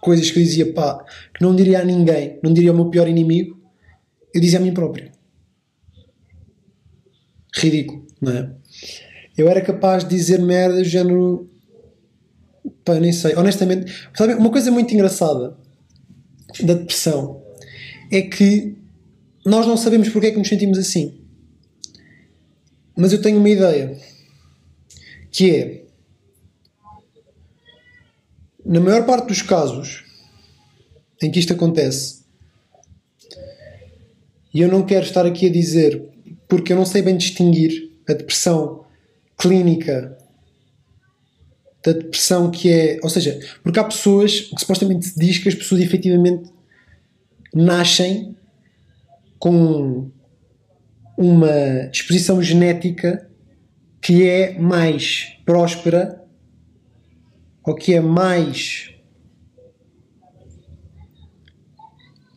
Coisas 0.01 0.31
que 0.31 0.39
eu 0.39 0.43
dizia, 0.43 0.73
pá, 0.73 1.05
que 1.35 1.43
não 1.43 1.55
diria 1.55 1.81
a 1.81 1.85
ninguém, 1.85 2.39
não 2.41 2.51
diria 2.51 2.71
ao 2.71 2.75
meu 2.75 2.89
pior 2.89 3.07
inimigo, 3.07 3.61
eu 4.33 4.41
dizia 4.41 4.57
a 4.57 4.61
mim 4.61 4.73
próprio. 4.73 5.11
Ridículo, 7.55 8.07
não 8.19 8.31
é? 8.31 8.51
Eu 9.37 9.47
era 9.47 9.61
capaz 9.61 10.03
de 10.03 10.09
dizer 10.09 10.39
merda 10.39 10.77
do 10.77 10.83
género. 10.83 11.47
Pá, 12.83 12.95
nem 12.95 13.13
sei. 13.13 13.35
Honestamente, 13.35 14.09
sabe, 14.15 14.33
uma 14.33 14.49
coisa 14.49 14.71
muito 14.71 14.91
engraçada 14.91 15.55
da 16.63 16.73
depressão 16.73 17.43
é 18.11 18.23
que 18.23 18.75
nós 19.45 19.67
não 19.67 19.77
sabemos 19.77 20.09
porque 20.09 20.27
é 20.27 20.31
que 20.31 20.39
nos 20.39 20.49
sentimos 20.49 20.79
assim. 20.79 21.21
Mas 22.97 23.13
eu 23.13 23.21
tenho 23.21 23.37
uma 23.37 23.49
ideia 23.49 23.95
que 25.29 25.51
é 25.51 25.88
na 28.69 28.79
maior 28.79 29.03
parte 29.03 29.29
dos 29.29 29.41
casos 29.41 30.05
em 31.19 31.31
que 31.31 31.39
isto 31.39 31.53
acontece, 31.53 32.19
e 34.53 34.61
eu 34.61 34.67
não 34.67 34.85
quero 34.85 35.03
estar 35.03 35.25
aqui 35.25 35.47
a 35.47 35.51
dizer 35.51 36.07
porque 36.47 36.71
eu 36.71 36.77
não 36.77 36.85
sei 36.85 37.01
bem 37.01 37.17
distinguir 37.17 37.91
a 38.07 38.13
depressão 38.13 38.85
clínica 39.35 40.15
da 41.83 41.93
depressão 41.93 42.51
que 42.51 42.71
é. 42.71 42.99
Ou 43.01 43.09
seja, 43.09 43.39
porque 43.63 43.79
há 43.79 43.83
pessoas 43.83 44.41
que 44.41 44.59
supostamente 44.59 45.07
se 45.07 45.19
diz 45.19 45.39
que 45.39 45.49
as 45.49 45.55
pessoas 45.55 45.81
efetivamente 45.81 46.51
nascem 47.53 48.35
com 49.39 50.11
uma 51.17 51.87
disposição 51.91 52.41
genética 52.41 53.27
que 53.99 54.27
é 54.27 54.59
mais 54.59 55.33
próspera 55.43 56.23
ou 57.69 57.75
que 57.75 57.93
é 57.93 58.01
mais. 58.01 58.89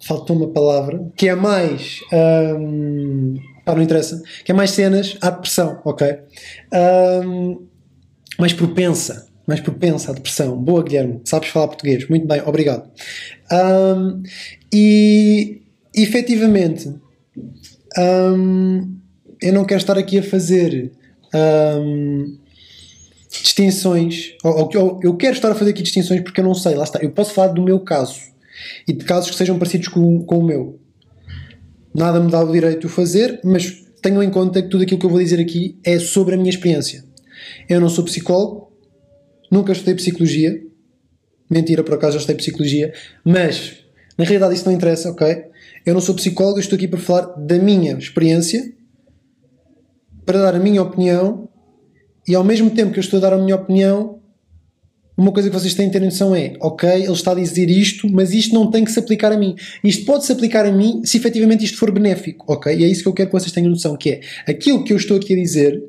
Faltou 0.05 0.37
uma 0.37 0.49
palavra. 0.49 1.11
Que 1.17 1.29
é 1.29 1.35
mais. 1.35 2.01
Hum, 2.13 3.37
não 3.67 3.83
interessa. 3.83 4.23
Que 4.45 4.53
é 4.53 4.55
mais 4.55 4.73
cenas 4.73 5.17
à 5.23 5.31
depressão, 5.31 5.81
ok? 5.87 6.19
Hum, 7.25 7.67
mais 8.39 8.53
propensa. 8.53 9.27
Mais 9.47 9.61
propensa 9.61 10.11
à 10.11 10.15
depressão. 10.15 10.55
Boa, 10.57 10.83
Guilherme. 10.83 11.23
Sabes 11.25 11.49
falar 11.49 11.69
português. 11.69 12.07
Muito 12.09 12.27
bem, 12.27 12.43
obrigado. 12.45 12.91
Um, 13.51 14.23
e 14.71 15.63
efetivamente 15.95 16.95
um, 17.99 18.99
eu 19.41 19.53
não 19.53 19.65
quero 19.65 19.81
estar 19.81 19.97
aqui 19.97 20.19
a 20.19 20.23
fazer 20.23 20.93
um, 21.35 22.39
distinções, 23.43 24.35
ou, 24.43 24.71
ou, 24.75 25.01
eu 25.03 25.17
quero 25.17 25.35
estar 25.35 25.51
a 25.51 25.55
fazer 25.55 25.71
aqui 25.71 25.83
distinções 25.83 26.21
porque 26.21 26.41
eu 26.41 26.45
não 26.45 26.55
sei, 26.55 26.75
lá 26.75 26.85
está. 26.85 27.01
Eu 27.01 27.11
posso 27.11 27.33
falar 27.33 27.49
do 27.49 27.63
meu 27.63 27.81
caso 27.81 28.21
e 28.87 28.93
de 28.93 29.05
casos 29.05 29.31
que 29.31 29.37
sejam 29.37 29.59
parecidos 29.59 29.89
com, 29.89 30.25
com 30.25 30.39
o 30.39 30.45
meu. 30.45 30.79
Nada 31.95 32.21
me 32.21 32.31
dá 32.31 32.43
o 32.43 32.51
direito 32.51 32.81
de 32.81 32.87
o 32.87 32.89
fazer, 32.89 33.41
mas 33.45 33.85
tenham 34.01 34.23
em 34.23 34.31
conta 34.31 34.63
que 34.63 34.69
tudo 34.69 34.83
aquilo 34.83 34.99
que 34.99 35.07
eu 35.07 35.11
vou 35.11 35.19
dizer 35.19 35.41
aqui 35.41 35.79
é 35.85 35.99
sobre 35.99 36.35
a 36.35 36.39
minha 36.39 36.51
experiência. 36.51 37.05
Eu 37.69 37.81
não 37.81 37.89
sou 37.89 38.05
psicólogo, 38.05 38.73
nunca 39.51 39.73
estudei 39.73 39.95
psicologia. 39.95 40.63
Mentira, 41.51 41.83
por 41.83 41.95
acaso 41.95 42.13
já 42.13 42.19
estudei 42.19 42.37
psicologia, 42.37 42.95
mas 43.25 43.85
na 44.17 44.25
realidade 44.25 44.55
isso 44.55 44.65
não 44.65 44.73
interessa, 44.73 45.11
ok? 45.11 45.45
Eu 45.85 45.93
não 45.93 46.01
sou 46.01 46.15
psicólogo, 46.15 46.59
estou 46.59 46.77
aqui 46.77 46.89
para 46.89 46.99
falar 46.99 47.27
da 47.37 47.59
minha 47.59 47.93
experiência, 47.99 48.73
para 50.25 50.39
dar 50.39 50.55
a 50.55 50.59
minha 50.59 50.81
opinião 50.81 51.49
e 52.27 52.35
ao 52.35 52.45
mesmo 52.45 52.71
tempo 52.71 52.93
que 52.93 52.99
eu 52.99 53.03
estou 53.03 53.19
a 53.19 53.21
dar 53.21 53.33
a 53.33 53.39
minha 53.39 53.57
opinião, 53.57 54.21
uma 55.17 55.33
coisa 55.33 55.49
que 55.51 55.55
vocês 55.55 55.75
têm 55.75 55.87
de 55.87 55.93
ter 55.93 56.01
noção 56.01 56.35
é, 56.35 56.55
ok, 56.61 56.89
ele 56.89 57.13
está 57.13 57.33
a 57.33 57.35
dizer 57.35 57.69
isto, 57.69 58.09
mas 58.11 58.33
isto 58.33 58.55
não 58.55 58.71
tem 58.71 58.85
que 58.85 58.91
se 58.91 58.99
aplicar 58.99 59.33
a 59.33 59.37
mim. 59.37 59.55
Isto 59.85 60.05
pode 60.05 60.25
se 60.25 60.33
aplicar 60.33 60.65
a 60.65 60.73
mim 60.73 61.03
se 61.05 61.17
efetivamente 61.17 61.65
isto 61.65 61.79
for 61.79 61.93
benéfico, 61.93 62.45
ok? 62.51 62.75
E 62.75 62.85
é 62.85 62.89
isso 62.89 63.03
que 63.03 63.09
eu 63.09 63.13
quero 63.13 63.29
que 63.29 63.39
vocês 63.39 63.53
tenham 63.53 63.71
noção, 63.71 63.97
que 63.97 64.11
é 64.11 64.21
aquilo 64.47 64.83
que 64.85 64.93
eu 64.93 64.97
estou 64.97 65.17
aqui 65.17 65.35
a 65.35 65.37
dizer 65.37 65.83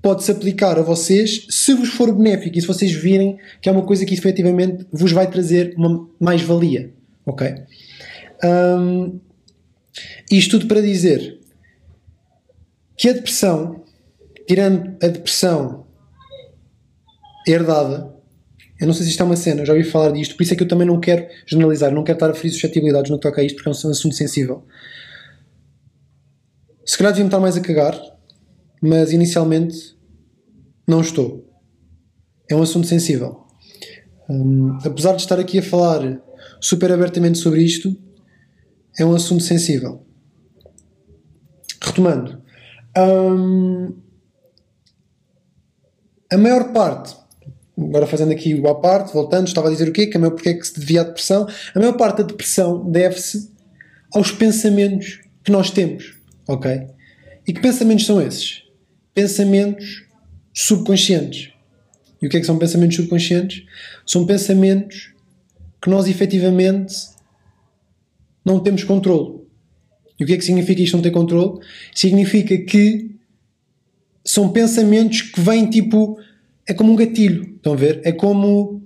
pode 0.00 0.22
se 0.22 0.30
aplicar 0.30 0.78
a 0.78 0.82
vocês 0.82 1.46
se 1.48 1.72
vos 1.72 1.88
for 1.88 2.14
benéfico 2.14 2.58
e 2.58 2.60
se 2.60 2.66
vocês 2.66 2.92
virem 2.92 3.38
que 3.62 3.70
é 3.70 3.72
uma 3.72 3.86
coisa 3.86 4.04
que 4.04 4.12
efetivamente 4.12 4.86
vos 4.92 5.10
vai 5.12 5.30
trazer 5.30 5.74
uma 5.78 6.06
mais-valia, 6.20 6.92
ok? 7.24 7.54
Um, 8.44 9.18
isto 10.30 10.58
tudo 10.58 10.68
para 10.68 10.82
dizer 10.82 11.38
que 12.96 13.08
a 13.08 13.12
depressão, 13.12 13.83
tirando 14.46 14.96
a 15.02 15.08
depressão 15.08 15.86
herdada, 17.46 18.14
eu 18.80 18.86
não 18.86 18.94
sei 18.94 19.04
se 19.04 19.10
isto 19.10 19.22
é 19.22 19.26
uma 19.26 19.36
cena, 19.36 19.64
já 19.64 19.72
ouvi 19.72 19.84
falar 19.84 20.10
disto, 20.10 20.36
por 20.36 20.42
isso 20.42 20.52
é 20.52 20.56
que 20.56 20.62
eu 20.62 20.68
também 20.68 20.86
não 20.86 20.98
quero 21.00 21.26
generalizar, 21.46 21.92
não 21.92 22.02
quero 22.02 22.16
estar 22.16 22.30
a 22.30 22.34
ferir 22.34 22.52
suscetibilidades 22.52 23.10
no 23.10 23.18
que 23.18 23.22
toca 23.22 23.40
a 23.40 23.44
isto, 23.44 23.56
porque 23.56 23.68
é 23.68 23.70
um 23.70 23.90
assunto 23.90 24.14
sensível. 24.14 24.64
Se 26.84 26.98
calhar 26.98 27.12
devia-me 27.12 27.28
estar 27.28 27.40
mais 27.40 27.56
a 27.56 27.60
cagar, 27.60 27.98
mas 28.82 29.12
inicialmente 29.12 29.96
não 30.86 31.00
estou. 31.00 31.50
É 32.50 32.54
um 32.54 32.62
assunto 32.62 32.86
sensível. 32.86 33.44
Um, 34.28 34.76
apesar 34.84 35.12
de 35.12 35.22
estar 35.22 35.38
aqui 35.38 35.58
a 35.58 35.62
falar 35.62 36.20
super 36.60 36.92
abertamente 36.92 37.38
sobre 37.38 37.62
isto, 37.62 37.96
é 38.98 39.04
um 39.04 39.14
assunto 39.14 39.42
sensível. 39.42 40.04
Retomando, 41.82 42.42
hum, 42.98 43.94
a 46.34 46.38
maior 46.38 46.72
parte, 46.72 47.14
agora 47.78 48.06
fazendo 48.06 48.32
aqui 48.32 48.54
o 48.54 48.68
à 48.68 48.74
parte, 48.74 49.12
voltando, 49.12 49.46
estava 49.46 49.68
a 49.68 49.70
dizer 49.70 49.88
o 49.88 49.92
quê? 49.92 50.06
Que 50.06 50.16
a 50.16 50.20
maior, 50.20 50.32
porque 50.32 50.50
é 50.50 50.54
que 50.54 50.66
se 50.66 50.78
devia 50.78 51.00
à 51.00 51.04
depressão? 51.04 51.46
A 51.74 51.78
maior 51.78 51.96
parte 51.96 52.18
da 52.18 52.24
depressão 52.24 52.90
deve-se 52.90 53.50
aos 54.12 54.30
pensamentos 54.30 55.20
que 55.42 55.50
nós 55.50 55.70
temos, 55.70 56.14
ok? 56.46 56.86
E 57.46 57.52
que 57.52 57.60
pensamentos 57.60 58.06
são 58.06 58.20
esses? 58.20 58.62
Pensamentos 59.12 60.04
subconscientes. 60.52 61.52
E 62.22 62.26
o 62.26 62.30
que 62.30 62.36
é 62.36 62.40
que 62.40 62.46
são 62.46 62.58
pensamentos 62.58 62.96
subconscientes? 62.96 63.64
São 64.06 64.24
pensamentos 64.24 65.12
que 65.82 65.90
nós 65.90 66.08
efetivamente 66.08 66.94
não 68.44 68.60
temos 68.60 68.84
controle. 68.84 69.40
E 70.18 70.24
o 70.24 70.26
que 70.26 70.32
é 70.32 70.36
que 70.36 70.44
significa 70.44 70.80
isto 70.80 70.96
não 70.96 71.02
ter 71.02 71.10
controle? 71.10 71.60
Significa 71.94 72.56
que 72.56 73.14
são 74.24 74.48
pensamentos 74.48 75.22
que 75.22 75.40
vêm 75.40 75.68
tipo. 75.68 76.18
É 76.66 76.74
como 76.74 76.92
um 76.92 76.96
gatilho, 76.96 77.54
estão 77.56 77.72
a 77.72 77.76
ver? 77.76 78.00
É 78.04 78.12
como 78.12 78.82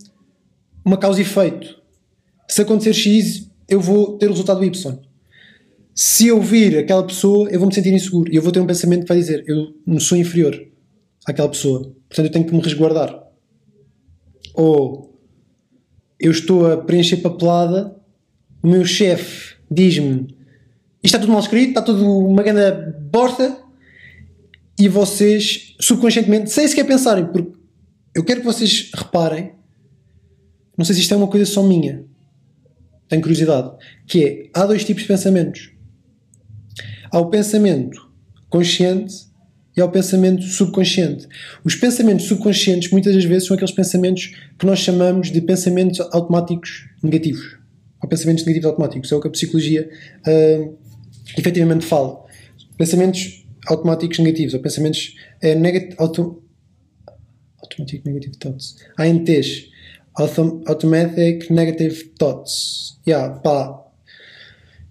uma 0.84 0.96
causa 0.96 1.20
e 1.20 1.22
efeito. 1.22 1.80
Se 2.48 2.62
acontecer 2.62 2.92
X, 2.92 3.50
eu 3.68 3.80
vou 3.80 4.18
ter 4.18 4.26
o 4.26 4.30
resultado 4.30 4.64
Y. 4.64 4.98
Se 5.94 6.28
eu 6.28 6.40
vir 6.40 6.78
aquela 6.78 7.04
pessoa, 7.06 7.48
eu 7.50 7.58
vou 7.58 7.68
me 7.68 7.74
sentir 7.74 7.92
inseguro. 7.92 8.32
E 8.32 8.36
eu 8.36 8.42
vou 8.42 8.52
ter 8.52 8.60
um 8.60 8.66
pensamento 8.66 9.02
que 9.02 9.08
vai 9.08 9.18
dizer: 9.18 9.44
eu 9.46 9.74
não 9.86 10.00
sou 10.00 10.16
inferior 10.16 10.60
àquela 11.26 11.48
pessoa. 11.48 11.92
Portanto, 12.08 12.26
eu 12.26 12.32
tenho 12.32 12.44
que 12.46 12.54
me 12.54 12.60
resguardar. 12.60 13.22
Ou 14.54 15.18
eu 16.18 16.30
estou 16.30 16.72
a 16.72 16.76
preencher 16.76 17.18
papelada 17.18 17.96
o 18.60 18.66
meu 18.66 18.84
chefe 18.84 19.54
diz-me 19.70 20.36
isto 21.02 21.14
está 21.14 21.18
tudo 21.20 21.32
mal 21.32 21.40
escrito, 21.40 21.68
está 21.68 21.82
tudo 21.82 22.04
uma 22.04 22.42
grande 22.42 22.92
bosta 23.10 23.56
e 24.78 24.88
vocês 24.88 25.76
subconscientemente, 25.80 26.50
sem 26.50 26.66
sequer 26.66 26.84
pensarem, 26.84 27.26
porque 27.26 27.52
eu 28.18 28.24
quero 28.24 28.40
que 28.40 28.46
vocês 28.46 28.90
reparem, 28.92 29.52
não 30.76 30.84
sei 30.84 30.96
se 30.96 31.02
isto 31.02 31.14
é 31.14 31.16
uma 31.16 31.28
coisa 31.28 31.46
só 31.46 31.62
minha, 31.62 32.04
tenho 33.08 33.22
curiosidade, 33.22 33.70
que 34.08 34.24
é, 34.24 34.50
há 34.52 34.66
dois 34.66 34.84
tipos 34.84 35.02
de 35.02 35.08
pensamentos. 35.08 35.70
Há 37.12 37.20
o 37.20 37.30
pensamento 37.30 38.10
consciente 38.50 39.14
e 39.76 39.80
ao 39.80 39.88
pensamento 39.88 40.42
subconsciente. 40.42 41.28
Os 41.62 41.76
pensamentos 41.76 42.26
subconscientes 42.26 42.90
muitas 42.90 43.14
das 43.14 43.24
vezes 43.24 43.46
são 43.46 43.54
aqueles 43.54 43.72
pensamentos 43.72 44.34
que 44.58 44.66
nós 44.66 44.80
chamamos 44.80 45.30
de 45.30 45.40
pensamentos 45.40 46.00
automáticos 46.10 46.88
negativos 47.00 47.56
ou 48.02 48.08
pensamentos 48.08 48.44
negativos 48.44 48.66
automáticos. 48.66 49.12
É 49.12 49.14
o 49.14 49.20
que 49.20 49.28
a 49.28 49.30
psicologia 49.30 49.88
uh, 50.26 50.76
efetivamente 51.38 51.86
fala. 51.86 52.24
Pensamentos 52.76 53.46
automáticos 53.68 54.18
negativos, 54.18 54.54
ou 54.54 54.60
pensamentos 54.60 55.14
uh, 55.44 56.02
auto, 56.02 56.42
automatic 57.78 58.04
negative 58.04 58.36
thoughts. 58.38 58.76
ANTs. 58.98 59.70
Autom, 60.18 60.62
automatic 60.66 61.50
negative 61.50 62.14
thoughts. 62.18 62.98
Yeah, 63.06 63.40
pá. 63.40 63.84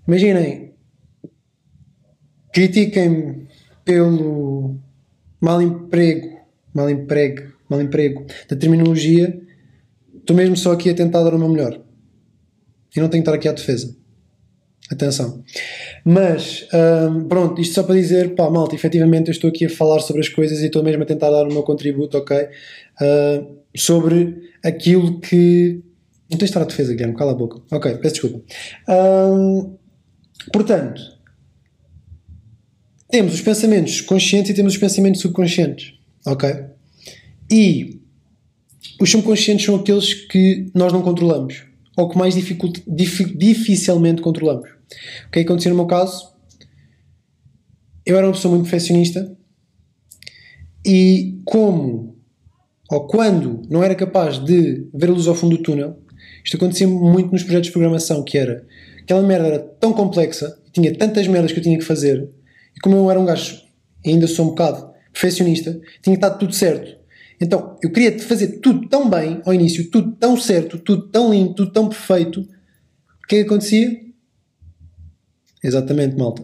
Imaginem. 0.08 0.74
Critiquem-me 2.54 3.48
pelo 3.84 4.78
mal 5.40 5.62
emprego, 5.62 6.40
mal 6.74 6.90
emprego, 6.90 7.54
mal 7.70 7.82
emprego 7.82 8.26
da 8.50 8.56
terminologia. 8.56 9.40
Estou 10.16 10.36
mesmo 10.36 10.56
só 10.56 10.72
aqui 10.72 10.90
a 10.90 10.96
tentar 10.96 11.24
dar 11.24 11.36
o 11.36 11.40
meu 11.40 11.50
melhor 11.50 11.80
e 12.96 13.00
não 13.00 13.10
tenho 13.10 13.24
que 13.24 13.30
estar 13.30 13.38
aqui 13.38 13.48
à 13.48 13.54
defesa. 13.54 13.96
Atenção. 14.90 15.44
Mas, 16.06 16.66
hum, 16.74 17.28
pronto, 17.28 17.60
isto 17.62 17.76
só 17.76 17.84
para 17.84 17.96
dizer, 17.96 18.36
pá, 18.36 18.50
malta, 18.50 18.74
efetivamente 18.74 19.28
eu 19.28 19.34
estou 19.34 19.50
aqui 19.50 19.66
a 19.66 19.70
falar 19.70 20.00
sobre 20.00 20.22
as 20.22 20.30
coisas 20.30 20.62
e 20.62 20.68
estou 20.68 20.82
mesmo 20.82 21.04
a 21.04 21.06
tentar 21.06 21.30
dar 21.30 21.44
o 21.44 21.52
meu 21.52 21.64
contributo, 21.64 22.18
ok? 22.18 22.38
Uh, 22.38 23.58
sobre 23.76 24.52
aquilo 24.64 25.20
que. 25.20 25.82
Não 26.30 26.38
tens 26.38 26.50
de 26.50 26.52
estar 26.52 26.62
à 26.62 26.66
defesa, 26.66 26.94
Guilherme, 26.94 27.16
cala 27.16 27.32
a 27.32 27.36
boca. 27.36 27.62
Ok, 27.72 27.96
peço 27.96 28.16
desculpa. 28.16 28.42
Um, 28.90 29.76
portanto, 30.52 31.02
temos 33.10 33.34
os 33.34 33.42
pensamentos 33.42 34.02
conscientes 34.02 34.52
e 34.52 34.54
temos 34.54 34.74
os 34.74 34.80
pensamentos 34.80 35.22
subconscientes, 35.22 35.94
ok? 36.26 36.50
E 37.50 38.02
os 39.00 39.10
subconscientes 39.10 39.66
são 39.66 39.76
aqueles 39.76 40.14
que 40.14 40.70
nós 40.74 40.92
não 40.92 41.02
controlamos 41.02 41.64
ou 41.96 42.10
que 42.10 42.18
mais 42.18 42.36
dificilmente 42.36 44.22
controlamos. 44.22 44.77
O 45.28 45.32
que 45.32 45.40
é 45.40 45.44
que 45.44 45.48
aconteceu 45.48 45.72
no 45.72 45.78
meu 45.78 45.86
caso? 45.86 46.34
Eu 48.06 48.18
era 48.18 48.26
uma 48.26 48.34
pessoa 48.34 48.54
muito 48.54 48.64
perfeccionista 48.64 49.36
e 50.86 51.42
como 51.46 52.16
ou 52.90 53.06
quando 53.06 53.64
não 53.70 53.84
era 53.84 53.94
capaz 53.96 54.40
de 54.40 54.88
ver 54.94 55.10
a 55.10 55.12
luz 55.12 55.28
ao 55.28 55.36
fundo 55.36 55.58
do 55.58 55.64
túnel, 55.64 56.00
isto 56.44 56.56
acontecia 56.56 56.88
muito 56.88 57.34
nos 57.34 57.44
projetos 57.44 57.68
de 57.68 57.74
programação, 57.74 58.24
que 58.24 58.38
era 58.38 58.66
aquela 59.02 59.22
merda 59.22 59.48
era 59.48 59.60
tão 59.60 59.92
complexa 59.92 60.58
tinha 60.82 60.96
tantas 60.96 61.28
merdas 61.28 61.52
que 61.52 61.60
eu 61.60 61.64
tinha 61.64 61.78
que 61.78 61.84
fazer, 61.84 62.30
e 62.76 62.80
como 62.80 62.96
eu 62.96 63.10
era 63.10 63.20
um 63.20 63.26
gajo, 63.26 63.62
ainda 64.06 64.28
sou 64.28 64.46
um 64.46 64.50
bocado 64.50 64.92
perfeccionista, 65.12 65.72
tinha 66.02 66.16
que 66.16 66.24
estar 66.24 66.32
tudo 66.32 66.54
certo. 66.54 66.98
Então, 67.40 67.78
eu 67.84 67.92
queria 67.92 68.18
fazer 68.20 68.60
tudo 68.60 68.88
tão 68.88 69.10
bem 69.10 69.42
ao 69.46 69.54
início, 69.54 69.90
tudo 69.90 70.12
tão 70.14 70.38
certo, 70.38 70.78
tudo 70.80 71.08
tão 71.10 71.32
lindo, 71.32 71.54
tudo 71.54 71.72
tão 71.72 71.88
perfeito. 71.88 72.42
O 72.42 73.28
que 73.28 73.36
é 73.36 73.40
que 73.40 73.46
acontecia? 73.46 74.07
Exatamente, 75.64 76.16
malta. 76.18 76.44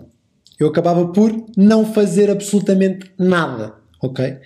Eu 0.60 0.68
acabava 0.68 1.08
por 1.08 1.46
não 1.58 1.86
fazer 1.94 2.30
absolutamente 2.30 3.12
nada, 3.18 3.76
ok? 4.02 4.38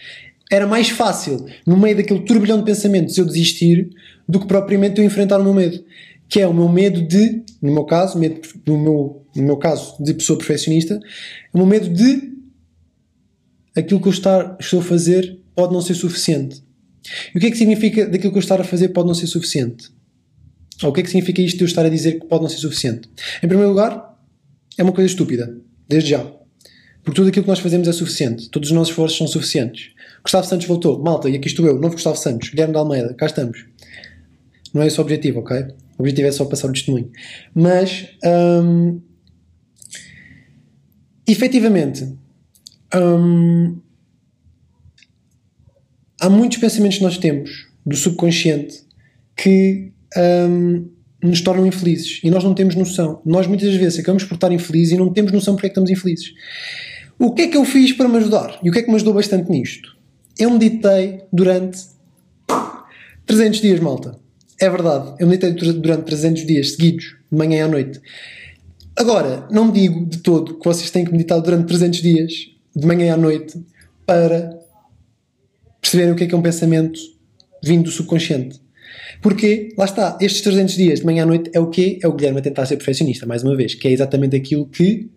Era 0.50 0.66
mais 0.66 0.90
fácil, 0.90 1.46
no 1.66 1.78
meio 1.78 1.98
daquele 1.98 2.22
turbilhão 2.22 2.58
de 2.58 2.64
pensamentos, 2.64 3.18
eu 3.18 3.26
desistir 3.26 3.90
do 4.28 4.40
que 4.40 4.48
propriamente 4.48 5.00
eu 5.00 5.06
enfrentar 5.06 5.40
o 5.40 5.44
meu 5.44 5.54
medo. 5.54 5.84
Que 6.30 6.42
é 6.42 6.48
o 6.48 6.54
meu 6.54 6.68
medo 6.70 7.02
de, 7.02 7.44
no 7.62 7.74
meu 7.74 7.86
caso, 7.86 8.18
medo, 8.18 8.42
no, 8.66 8.78
meu, 8.78 9.26
no 9.36 9.44
meu 9.44 9.58
caso 9.58 10.02
de 10.02 10.14
pessoa 10.14 10.38
perfeccionista, 10.38 11.00
o 11.54 11.58
meu 11.58 11.68
medo 11.68 11.90
de 11.90 12.34
aquilo 13.76 14.02
que 14.02 14.08
eu 14.08 14.12
estar, 14.12 14.58
estou 14.60 14.80
a 14.80 14.84
fazer 14.84 15.40
pode 15.56 15.74
não 15.74 15.82
ser 15.82 15.94
suficiente. 15.94 16.64
E 17.34 17.38
o 17.38 17.42
que 17.42 17.48
é 17.48 17.52
que 17.52 17.58
significa 17.58 18.06
daquilo 18.06 18.32
que 18.32 18.38
eu 18.38 18.42
estar 18.42 18.60
a 18.60 18.64
fazer 18.64 18.90
pode 18.90 19.08
não 19.08 19.16
ser 19.16 19.28
suficiente? 19.28 19.90
Ou 20.84 20.90
o 20.90 20.94
que 20.94 21.00
é 21.00 21.04
que 21.04 21.10
significa 21.10 21.42
isto 21.42 21.58
de 21.58 21.64
eu 21.64 21.68
estar 21.68 21.86
a 21.86 21.90
dizer 21.90 22.20
que 22.20 22.28
pode 22.28 22.44
não 22.44 22.50
ser 22.50 22.58
suficiente? 22.58 23.10
Em 23.42 23.48
primeiro 23.48 23.70
lugar, 23.70 24.07
é 24.78 24.84
uma 24.84 24.94
coisa 24.94 25.10
estúpida, 25.10 25.56
desde 25.88 26.12
já. 26.12 26.24
Porque 27.04 27.16
tudo 27.16 27.30
aquilo 27.30 27.44
que 27.44 27.50
nós 27.50 27.60
fazemos 27.60 27.88
é 27.88 27.94
suficiente. 27.94 28.50
Todos 28.50 28.70
os 28.70 28.76
nossos 28.76 28.90
esforços 28.90 29.18
são 29.18 29.28
suficientes. 29.28 29.92
Gustavo 30.22 30.46
Santos 30.46 30.68
voltou. 30.68 31.02
Malta, 31.02 31.30
e 31.30 31.36
aqui 31.36 31.48
estou 31.48 31.66
eu, 31.66 31.80
novo 31.80 31.94
Gustavo 31.94 32.18
Santos, 32.18 32.50
Guilherme 32.50 32.74
de 32.74 32.80
Almeida, 32.80 33.14
cá 33.14 33.26
estamos. 33.26 33.66
Não 34.74 34.82
é 34.82 34.88
esse 34.88 35.00
o 35.00 35.02
objetivo, 35.02 35.40
ok? 35.40 35.58
O 35.98 36.02
objetivo 36.02 36.28
é 36.28 36.32
só 36.32 36.46
passar 36.46 36.68
o 36.68 36.74
testemunho. 36.74 37.10
Mas, 37.56 38.10
hum, 38.62 39.00
efetivamente, 41.26 42.14
hum, 42.94 43.80
há 46.20 46.30
muitos 46.30 46.58
pensamentos 46.58 46.98
que 46.98 47.04
nós 47.04 47.18
temos 47.18 47.68
do 47.86 47.96
subconsciente 47.96 48.84
que 49.36 49.94
hum, 50.18 50.90
nos 51.28 51.42
tornam 51.42 51.66
infelizes 51.66 52.20
e 52.24 52.30
nós 52.30 52.44
não 52.44 52.54
temos 52.54 52.76
noção. 52.76 53.22
Nós 53.26 53.48
muitas 53.48 53.74
vezes 53.76 54.00
acabamos 54.00 54.24
por 54.24 54.36
estar 54.36 54.52
infelizes 54.52 54.94
e 54.94 54.98
não 54.98 55.12
temos 55.12 55.32
noção 55.32 55.56
porque 55.56 55.68
é 55.68 55.70
que 55.70 55.74
estamos 55.74 55.90
infelizes. 55.90 56.34
O 57.20 57.34
que 57.34 57.44
é 57.44 57.48
que 57.48 57.58
eu 57.58 57.66
fiz 57.66 57.94
para 57.94 58.08
me 58.08 58.18
ajudar? 58.18 58.60
E 58.64 58.70
o 58.70 58.74
que 58.74 58.80
é 58.80 58.84
que 58.84 58.90
me 58.90 58.96
ajudou 58.96 59.14
bastante 59.14 59.50
nisto? 59.50 59.96
Eu 60.38 60.52
meditei 60.52 61.24
durante 61.34 61.80
300 63.26 63.60
dias, 63.60 63.80
malta. 63.80 64.18
É 64.60 64.70
verdade. 64.70 65.16
Eu 65.20 65.28
meditei 65.28 65.52
durante 65.74 66.04
300 66.04 66.46
dias 66.46 66.72
seguidos, 66.72 67.16
de 67.32 67.38
manhã 67.38 67.66
à 67.66 67.68
noite. 67.68 68.00
Agora, 68.96 69.48
não 69.52 69.72
digo 69.72 70.06
de 70.06 70.20
todo 70.20 70.58
que 70.58 70.66
vocês 70.66 70.90
têm 70.90 71.06
que 71.06 71.12
meditar 71.12 71.40
durante 71.40 71.68
300 71.68 72.02
dias, 72.02 72.34
de 72.76 72.86
manhã 72.86 73.14
à 73.14 73.18
noite, 73.18 73.60
para 74.06 74.58
perceberem 75.82 76.14
o 76.14 76.16
que 76.16 76.24
é 76.24 76.28
que 76.28 76.34
é 76.34 76.38
um 76.38 76.42
pensamento 76.42 77.00
vindo 77.64 77.86
do 77.86 77.92
subconsciente. 77.92 78.60
Porque, 79.22 79.74
lá 79.78 79.86
está, 79.86 80.18
estes 80.22 80.42
300 80.42 80.76
dias 80.76 81.00
de 81.00 81.06
manhã 81.06 81.24
à 81.24 81.26
noite 81.26 81.50
é 81.54 81.60
o 81.60 81.68
quê? 81.70 82.00
É 82.02 82.08
o 82.08 82.14
Guilherme 82.14 82.40
a 82.40 82.42
tentar 82.42 82.66
ser 82.66 82.78
perfeccionista, 82.78 83.26
mais 83.26 83.44
uma 83.44 83.56
vez, 83.56 83.74
que 83.74 83.88
é 83.88 83.92
exatamente 83.92 84.36
aquilo 84.36 84.68
que 84.68 85.10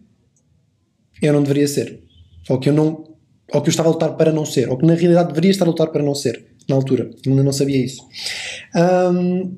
eu 1.21 1.33
não 1.33 1.43
deveria 1.43 1.69
ser. 1.69 2.03
Ou 2.49 2.59
que 2.59 2.69
eu 2.69 2.73
não. 2.73 3.05
Ou 3.53 3.61
que 3.61 3.69
eu 3.69 3.71
estava 3.71 3.89
a 3.89 3.93
lutar 3.93 4.17
para 4.17 4.33
não 4.33 4.47
ser. 4.47 4.71
Ou 4.71 4.79
que 4.79 4.87
na 4.87 4.95
realidade 4.95 5.29
deveria 5.29 5.51
estar 5.51 5.65
a 5.65 5.69
lutar 5.69 5.89
para 5.89 6.03
não 6.03 6.15
ser. 6.15 6.47
Na 6.69 6.77
altura. 6.77 7.11
Ainda 7.27 7.43
não 7.43 7.53
sabia 7.53 7.85
isso. 7.85 8.07
Um, 8.75 9.57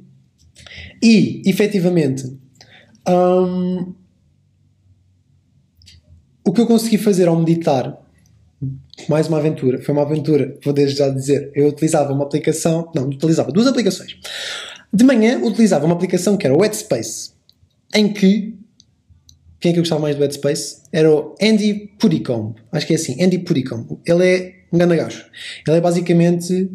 e, 1.02 1.42
efetivamente, 1.46 2.24
um, 3.08 3.94
o 6.44 6.52
que 6.52 6.60
eu 6.60 6.66
consegui 6.66 6.98
fazer 6.98 7.28
ao 7.28 7.38
meditar 7.38 8.01
mais 9.08 9.28
uma 9.28 9.38
aventura. 9.38 9.82
Foi 9.82 9.92
uma 9.94 10.02
aventura, 10.02 10.56
vou 10.62 10.72
desde 10.72 10.98
já 10.98 11.08
dizer. 11.08 11.50
Eu 11.54 11.68
utilizava 11.68 12.12
uma 12.12 12.24
aplicação, 12.24 12.90
não, 12.94 13.08
utilizava 13.08 13.50
duas 13.50 13.66
aplicações. 13.66 14.16
De 14.92 15.04
manhã 15.04 15.38
utilizava 15.40 15.86
uma 15.86 15.94
aplicação 15.94 16.36
que 16.36 16.46
era 16.46 16.56
o 16.56 16.60
Headspace, 16.60 17.32
em 17.94 18.12
que 18.12 18.54
quem 19.58 19.70
é 19.70 19.72
que 19.72 19.78
eu 19.78 19.82
gostava 19.82 20.02
mais 20.02 20.16
do 20.16 20.22
Headspace? 20.22 20.82
Era 20.92 21.10
o 21.10 21.36
Andy 21.40 21.92
Pudicombe. 21.98 22.60
Acho 22.72 22.86
que 22.86 22.94
é 22.94 22.96
assim, 22.96 23.22
Andy 23.22 23.38
Pudicombe. 23.38 23.98
Ele 24.04 24.26
é 24.26 24.54
um 24.72 24.78
grande 24.78 24.96
gajo. 24.96 25.24
Ele 25.66 25.76
é 25.76 25.80
basicamente 25.80 26.68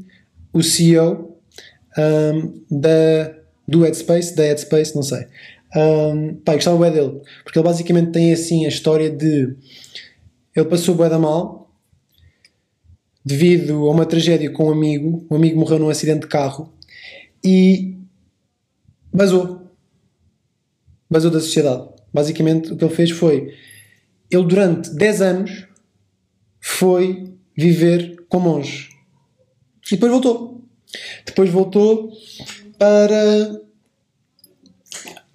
o 0.54 0.64
CEO 0.64 1.38
um, 1.98 2.64
da, 2.72 3.36
do 3.68 3.84
Headspace, 3.84 4.36
da 4.36 4.44
Headspace, 4.44 4.96
não 4.96 5.04
sei. 5.04 5.28
Um, 5.76 6.36
pá, 6.36 6.54
eu 6.54 6.58
gostava 6.58 6.78
bem 6.78 6.92
dele, 6.92 7.22
porque 7.44 7.60
ele 7.60 7.68
basicamente 7.68 8.12
tem 8.12 8.32
assim 8.32 8.66
a 8.66 8.70
história 8.70 9.10
de 9.10 9.54
ele 10.56 10.66
passou 10.66 10.96
bué 10.96 11.10
da 11.10 11.20
mal 11.20 11.67
devido 13.28 13.86
a 13.86 13.92
uma 13.92 14.06
tragédia 14.06 14.50
com 14.50 14.70
um 14.70 14.72
amigo. 14.72 15.28
Um 15.30 15.36
amigo 15.36 15.60
morreu 15.60 15.78
num 15.78 15.90
acidente 15.90 16.22
de 16.22 16.28
carro 16.28 16.74
e 17.44 17.98
basou. 19.14 19.70
Basou 21.10 21.30
da 21.30 21.42
sociedade. 21.42 21.90
Basicamente, 22.14 22.72
o 22.72 22.78
que 22.78 22.86
ele 22.86 22.96
fez 22.96 23.12
foi. 23.12 23.54
Ele, 24.32 24.46
durante 24.46 24.90
10 24.96 25.22
anos, 25.22 25.68
foi 26.62 27.34
viver 27.56 28.16
com 28.30 28.40
monge. 28.40 28.90
E 29.88 29.92
depois 29.92 30.12
voltou. 30.12 30.64
Depois 31.26 31.50
voltou 31.50 32.12
para. 32.78 33.62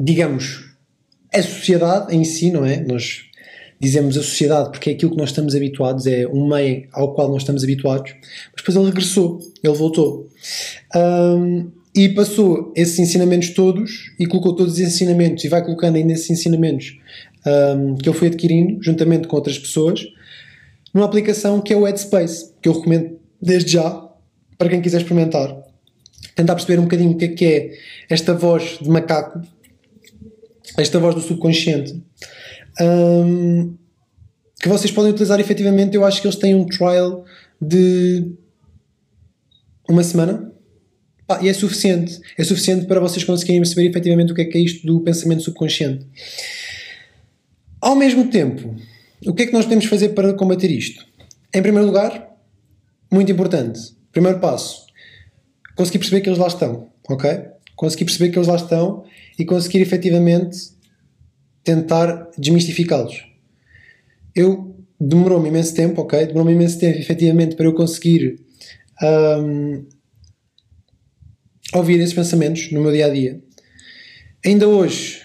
Digamos. 0.00 0.72
A 1.34 1.42
sociedade 1.42 2.14
em 2.14 2.24
si, 2.24 2.50
não 2.50 2.64
é? 2.64 2.80
Nós 2.80 3.30
dizemos 3.82 4.16
a 4.16 4.22
sociedade 4.22 4.70
porque 4.70 4.90
é 4.90 4.92
aquilo 4.92 5.10
que 5.10 5.16
nós 5.16 5.30
estamos 5.30 5.56
habituados, 5.56 6.06
é 6.06 6.24
um 6.28 6.46
meio 6.46 6.86
ao 6.92 7.12
qual 7.14 7.28
nós 7.28 7.42
estamos 7.42 7.64
habituados, 7.64 8.12
mas 8.12 8.56
depois 8.58 8.76
ele 8.76 8.86
regressou, 8.86 9.40
ele 9.62 9.74
voltou. 9.74 10.28
Um, 10.94 11.68
e 11.94 12.08
passou 12.10 12.72
esses 12.76 12.98
ensinamentos 13.00 13.50
todos 13.50 14.14
e 14.18 14.26
colocou 14.26 14.54
todos 14.54 14.74
os 14.74 14.78
ensinamentos 14.78 15.44
e 15.44 15.48
vai 15.48 15.62
colocando 15.62 15.96
ainda 15.96 16.12
esses 16.12 16.30
ensinamentos 16.30 16.96
um, 17.44 17.96
que 17.96 18.08
ele 18.08 18.16
foi 18.16 18.28
adquirindo, 18.28 18.82
juntamente 18.82 19.26
com 19.26 19.34
outras 19.34 19.58
pessoas, 19.58 20.06
numa 20.94 21.04
aplicação 21.04 21.60
que 21.60 21.72
é 21.72 21.76
o 21.76 21.84
Headspace, 21.84 22.52
que 22.62 22.68
eu 22.68 22.74
recomendo 22.74 23.18
desde 23.40 23.72
já 23.72 24.08
para 24.56 24.68
quem 24.68 24.80
quiser 24.80 24.98
experimentar. 24.98 25.60
Tentar 26.36 26.54
perceber 26.54 26.78
um 26.78 26.84
bocadinho 26.84 27.10
o 27.10 27.16
que 27.16 27.24
é 27.24 27.28
que 27.28 27.44
é 27.44 27.70
esta 28.08 28.32
voz 28.32 28.78
de 28.80 28.88
macaco, 28.88 29.42
esta 30.78 31.00
voz 31.00 31.16
do 31.16 31.20
subconsciente 31.20 32.00
um, 32.80 33.76
que 34.60 34.68
vocês 34.68 34.92
podem 34.92 35.10
utilizar 35.10 35.40
efetivamente. 35.40 35.94
Eu 35.94 36.04
acho 36.04 36.20
que 36.20 36.26
eles 36.26 36.36
têm 36.36 36.54
um 36.54 36.64
trial 36.64 37.24
de 37.60 38.32
uma 39.88 40.02
semana 40.02 40.52
ah, 41.28 41.38
e 41.42 41.48
é 41.48 41.52
suficiente. 41.52 42.20
É 42.36 42.44
suficiente 42.44 42.86
para 42.86 43.00
vocês 43.00 43.24
conseguirem 43.24 43.60
perceber 43.60 43.88
efetivamente 43.88 44.32
o 44.32 44.34
que 44.34 44.42
é 44.42 44.44
que 44.44 44.58
é 44.58 44.60
isto 44.60 44.86
do 44.86 45.00
pensamento 45.00 45.42
subconsciente. 45.42 46.06
Ao 47.80 47.96
mesmo 47.96 48.28
tempo, 48.28 48.76
o 49.26 49.32
que 49.32 49.44
é 49.44 49.46
que 49.46 49.52
nós 49.52 49.64
podemos 49.64 49.86
fazer 49.86 50.10
para 50.10 50.32
combater 50.34 50.70
isto? 50.70 51.04
Em 51.54 51.62
primeiro 51.62 51.86
lugar, 51.86 52.30
muito 53.10 53.30
importante, 53.30 53.80
primeiro 54.12 54.38
passo, 54.40 54.86
conseguir 55.74 55.98
perceber 55.98 56.20
que 56.20 56.28
eles 56.28 56.38
lá 56.38 56.46
estão, 56.46 56.90
ok? 57.08 57.40
Conseguir 57.76 58.04
perceber 58.04 58.30
que 58.30 58.38
eles 58.38 58.48
lá 58.48 58.56
estão 58.56 59.04
e 59.38 59.44
conseguir 59.44 59.80
efetivamente 59.80 60.56
tentar 61.64 62.30
desmistificá-los. 62.36 63.24
Eu 64.34 64.76
demorou-me 65.00 65.48
imenso 65.48 65.74
tempo, 65.74 66.00
ok? 66.02 66.26
Demorou-me 66.26 66.52
imenso 66.52 66.78
tempo, 66.78 66.98
efetivamente, 66.98 67.56
para 67.56 67.66
eu 67.66 67.74
conseguir 67.74 68.40
um, 69.02 69.86
ouvir 71.74 72.00
esses 72.00 72.14
pensamentos 72.14 72.70
no 72.70 72.80
meu 72.80 72.92
dia 72.92 73.06
a 73.06 73.10
dia. 73.10 73.42
Ainda 74.44 74.68
hoje 74.68 75.22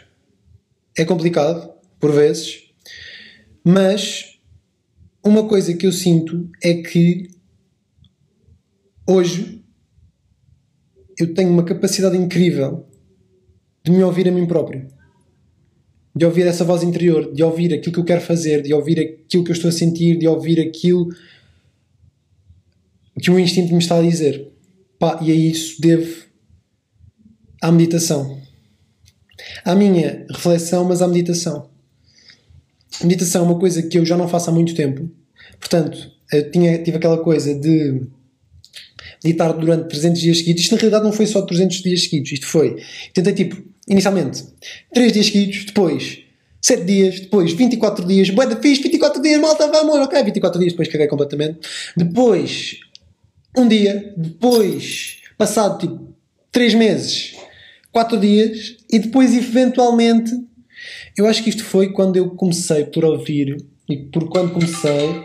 é 0.98 1.06
complicado, 1.06 1.72
por 2.00 2.12
vezes, 2.12 2.64
mas 3.64 4.40
uma 5.24 5.48
coisa 5.48 5.74
que 5.74 5.86
eu 5.86 5.92
sinto 5.92 6.50
é 6.64 6.76
que 6.76 7.30
hoje 9.08 9.64
eu 11.20 11.34
tenho 11.34 11.50
uma 11.50 11.64
capacidade 11.64 12.16
incrível 12.16 12.88
de 13.84 13.92
me 13.92 14.04
ouvir 14.04 14.28
a 14.28 14.32
mim 14.32 14.46
próprio 14.46 14.97
de 16.18 16.26
ouvir 16.26 16.48
essa 16.48 16.64
voz 16.64 16.82
interior, 16.82 17.32
de 17.32 17.44
ouvir 17.44 17.72
aquilo 17.76 17.94
que 17.94 18.00
eu 18.00 18.04
quero 18.04 18.22
fazer, 18.22 18.64
de 18.64 18.74
ouvir 18.74 19.00
aquilo 19.00 19.44
que 19.44 19.52
eu 19.52 19.56
estou 19.56 19.70
a 19.70 19.72
sentir, 19.72 20.18
de 20.18 20.28
ouvir 20.28 20.60
aquilo 20.60 21.10
que 23.22 23.30
o 23.30 23.40
instinto 23.40 23.72
me 23.72 23.78
está 23.78 23.98
a 23.98 24.02
dizer. 24.02 24.52
Pá, 24.98 25.20
e 25.22 25.32
a 25.32 25.36
isso 25.36 25.80
devo 25.80 26.26
à 27.62 27.72
meditação. 27.72 28.42
À 29.64 29.76
minha 29.76 30.26
reflexão, 30.32 30.86
mas 30.86 31.04
à 31.04 31.08
meditação. 31.08 31.70
Meditação 33.04 33.44
é 33.44 33.46
uma 33.46 33.60
coisa 33.60 33.84
que 33.84 34.00
eu 34.00 34.06
já 34.06 34.18
não 34.18 34.28
faço 34.28 34.50
há 34.50 34.54
muito 34.54 34.74
tempo. 34.74 35.08
Portanto, 35.60 36.12
eu 36.34 36.50
tinha, 36.50 36.82
tive 36.82 36.98
aquela 36.98 37.20
coisa 37.20 37.54
de 37.54 38.08
meditar 39.28 39.54
durante 39.54 39.90
300 39.90 40.22
dias 40.22 40.38
seguidos. 40.38 40.64
Isto 40.64 40.76
na 40.76 40.78
realidade 40.78 41.04
não 41.04 41.12
foi 41.12 41.26
só 41.26 41.42
300 41.42 41.82
dias 41.82 42.04
seguidos. 42.04 42.32
Isto 42.32 42.48
foi. 42.48 42.78
Tentei 43.14 43.34
tipo 43.34 43.62
inicialmente, 43.90 44.44
3 44.94 45.14
dias 45.14 45.26
seguidos, 45.28 45.66
depois 45.66 46.20
7 46.62 46.84
dias, 46.84 47.20
depois 47.22 47.54
24 47.54 48.06
dias, 48.06 48.30
boa 48.30 48.46
da 48.46 48.58
fixe, 48.58 48.82
24 48.82 49.22
dias, 49.22 49.40
malta, 49.40 49.68
vamos, 49.68 49.96
ok, 50.00 50.22
24 50.24 50.60
dias, 50.60 50.74
depois 50.74 50.90
caguei 50.90 51.08
completamente. 51.08 51.60
Depois, 51.96 52.80
um 53.58 53.68
dia, 53.68 54.14
depois, 54.18 55.18
passado 55.38 55.80
tipo 55.80 56.14
3 56.52 56.74
meses, 56.74 57.36
4 57.92 58.20
dias, 58.20 58.76
e 58.92 59.00
depois 59.00 59.34
eventualmente 59.34 60.32
Eu 61.18 61.26
acho 61.26 61.44
que 61.44 61.50
isto 61.50 61.64
foi 61.64 61.92
quando 61.92 62.18
eu 62.18 62.30
comecei 62.32 62.86
por 62.86 63.04
ouvir 63.04 63.58
e 63.90 63.98
por 63.98 64.30
quando 64.30 64.54
comecei 64.54 65.24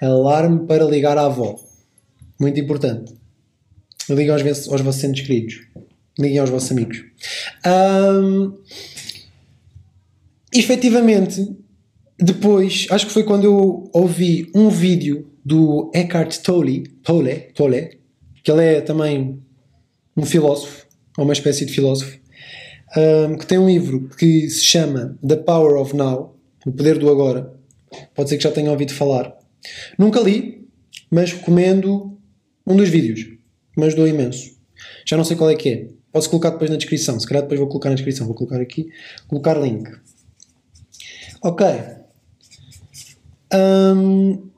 alarme 0.00 0.66
para 0.66 0.84
ligar 0.84 1.16
à 1.16 1.26
avó. 1.26 1.63
Muito 2.38 2.60
importante. 2.60 3.14
Liguem 4.08 4.30
aos, 4.30 4.68
aos 4.68 4.80
vossos 4.80 5.04
entes 5.04 5.26
queridos. 5.26 5.60
Liguem 6.18 6.38
aos 6.38 6.50
vossos 6.50 6.70
amigos. 6.70 7.04
Um, 7.66 8.58
efetivamente, 10.52 11.56
depois, 12.18 12.86
acho 12.90 13.06
que 13.06 13.12
foi 13.12 13.24
quando 13.24 13.44
eu 13.44 13.90
ouvi 13.92 14.50
um 14.54 14.68
vídeo 14.68 15.30
do 15.44 15.90
Eckhart 15.94 16.38
Tolle, 16.38 16.84
Tolle, 17.02 17.50
Tolle 17.54 17.98
que 18.44 18.50
ele 18.50 18.62
é 18.62 18.80
também 18.82 19.42
um 20.14 20.24
filósofo, 20.24 20.86
ou 21.16 21.24
uma 21.24 21.32
espécie 21.32 21.64
de 21.64 21.72
filósofo, 21.72 22.18
um, 22.96 23.36
que 23.38 23.46
tem 23.46 23.58
um 23.58 23.66
livro 23.66 24.08
que 24.18 24.48
se 24.50 24.62
chama 24.62 25.18
The 25.26 25.36
Power 25.36 25.80
of 25.80 25.96
Now, 25.96 26.36
O 26.66 26.70
Poder 26.70 26.98
do 26.98 27.10
Agora. 27.10 27.52
Pode 28.14 28.28
ser 28.28 28.36
que 28.36 28.42
já 28.42 28.52
tenham 28.52 28.72
ouvido 28.72 28.92
falar. 28.92 29.34
Nunca 29.98 30.20
li, 30.20 30.68
mas 31.10 31.32
recomendo 31.32 32.18
um 32.66 32.76
dos 32.76 32.88
vídeos, 32.88 33.36
mas 33.76 33.94
dou 33.94 34.06
imenso. 34.06 34.54
Já 35.06 35.16
não 35.16 35.24
sei 35.24 35.36
qual 35.36 35.50
é 35.50 35.54
que 35.54 35.68
é. 35.68 35.88
Posso 36.12 36.30
colocar 36.30 36.50
depois 36.50 36.70
na 36.70 36.76
descrição. 36.76 37.18
Se 37.18 37.26
calhar 37.26 37.42
depois 37.42 37.58
vou 37.58 37.68
colocar 37.68 37.88
na 37.88 37.96
descrição. 37.96 38.26
Vou 38.26 38.36
colocar 38.36 38.60
aqui. 38.60 38.88
Colocar 39.26 39.54
link. 39.54 39.90
Ok. 41.42 41.66
Um, 43.52 44.48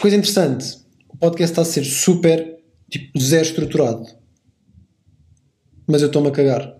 coisa 0.00 0.16
interessante. 0.16 0.78
O 1.08 1.16
podcast 1.16 1.52
está 1.52 1.62
a 1.62 1.64
ser 1.64 1.84
super, 1.84 2.58
tipo, 2.88 3.18
zero 3.18 3.42
estruturado. 3.42 4.06
Mas 5.86 6.00
eu 6.00 6.06
estou-me 6.06 6.28
a 6.28 6.30
cagar. 6.30 6.76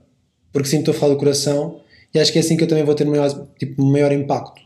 Porque 0.53 0.69
sim, 0.69 0.79
estou 0.79 0.95
a 0.95 0.97
falar 0.97 1.15
do 1.15 1.19
coração 1.19 1.81
e 2.15 2.19
acho 2.19 2.31
que 2.31 2.39
é 2.39 2.41
assim 2.41 2.57
que 2.57 2.63
eu 2.63 2.69
também 2.69 2.85
vou 2.85 2.95
ter 2.95 3.05
maior, 3.05 3.49
tipo, 3.59 3.85
maior 3.85 4.13
impacto. 4.13 4.63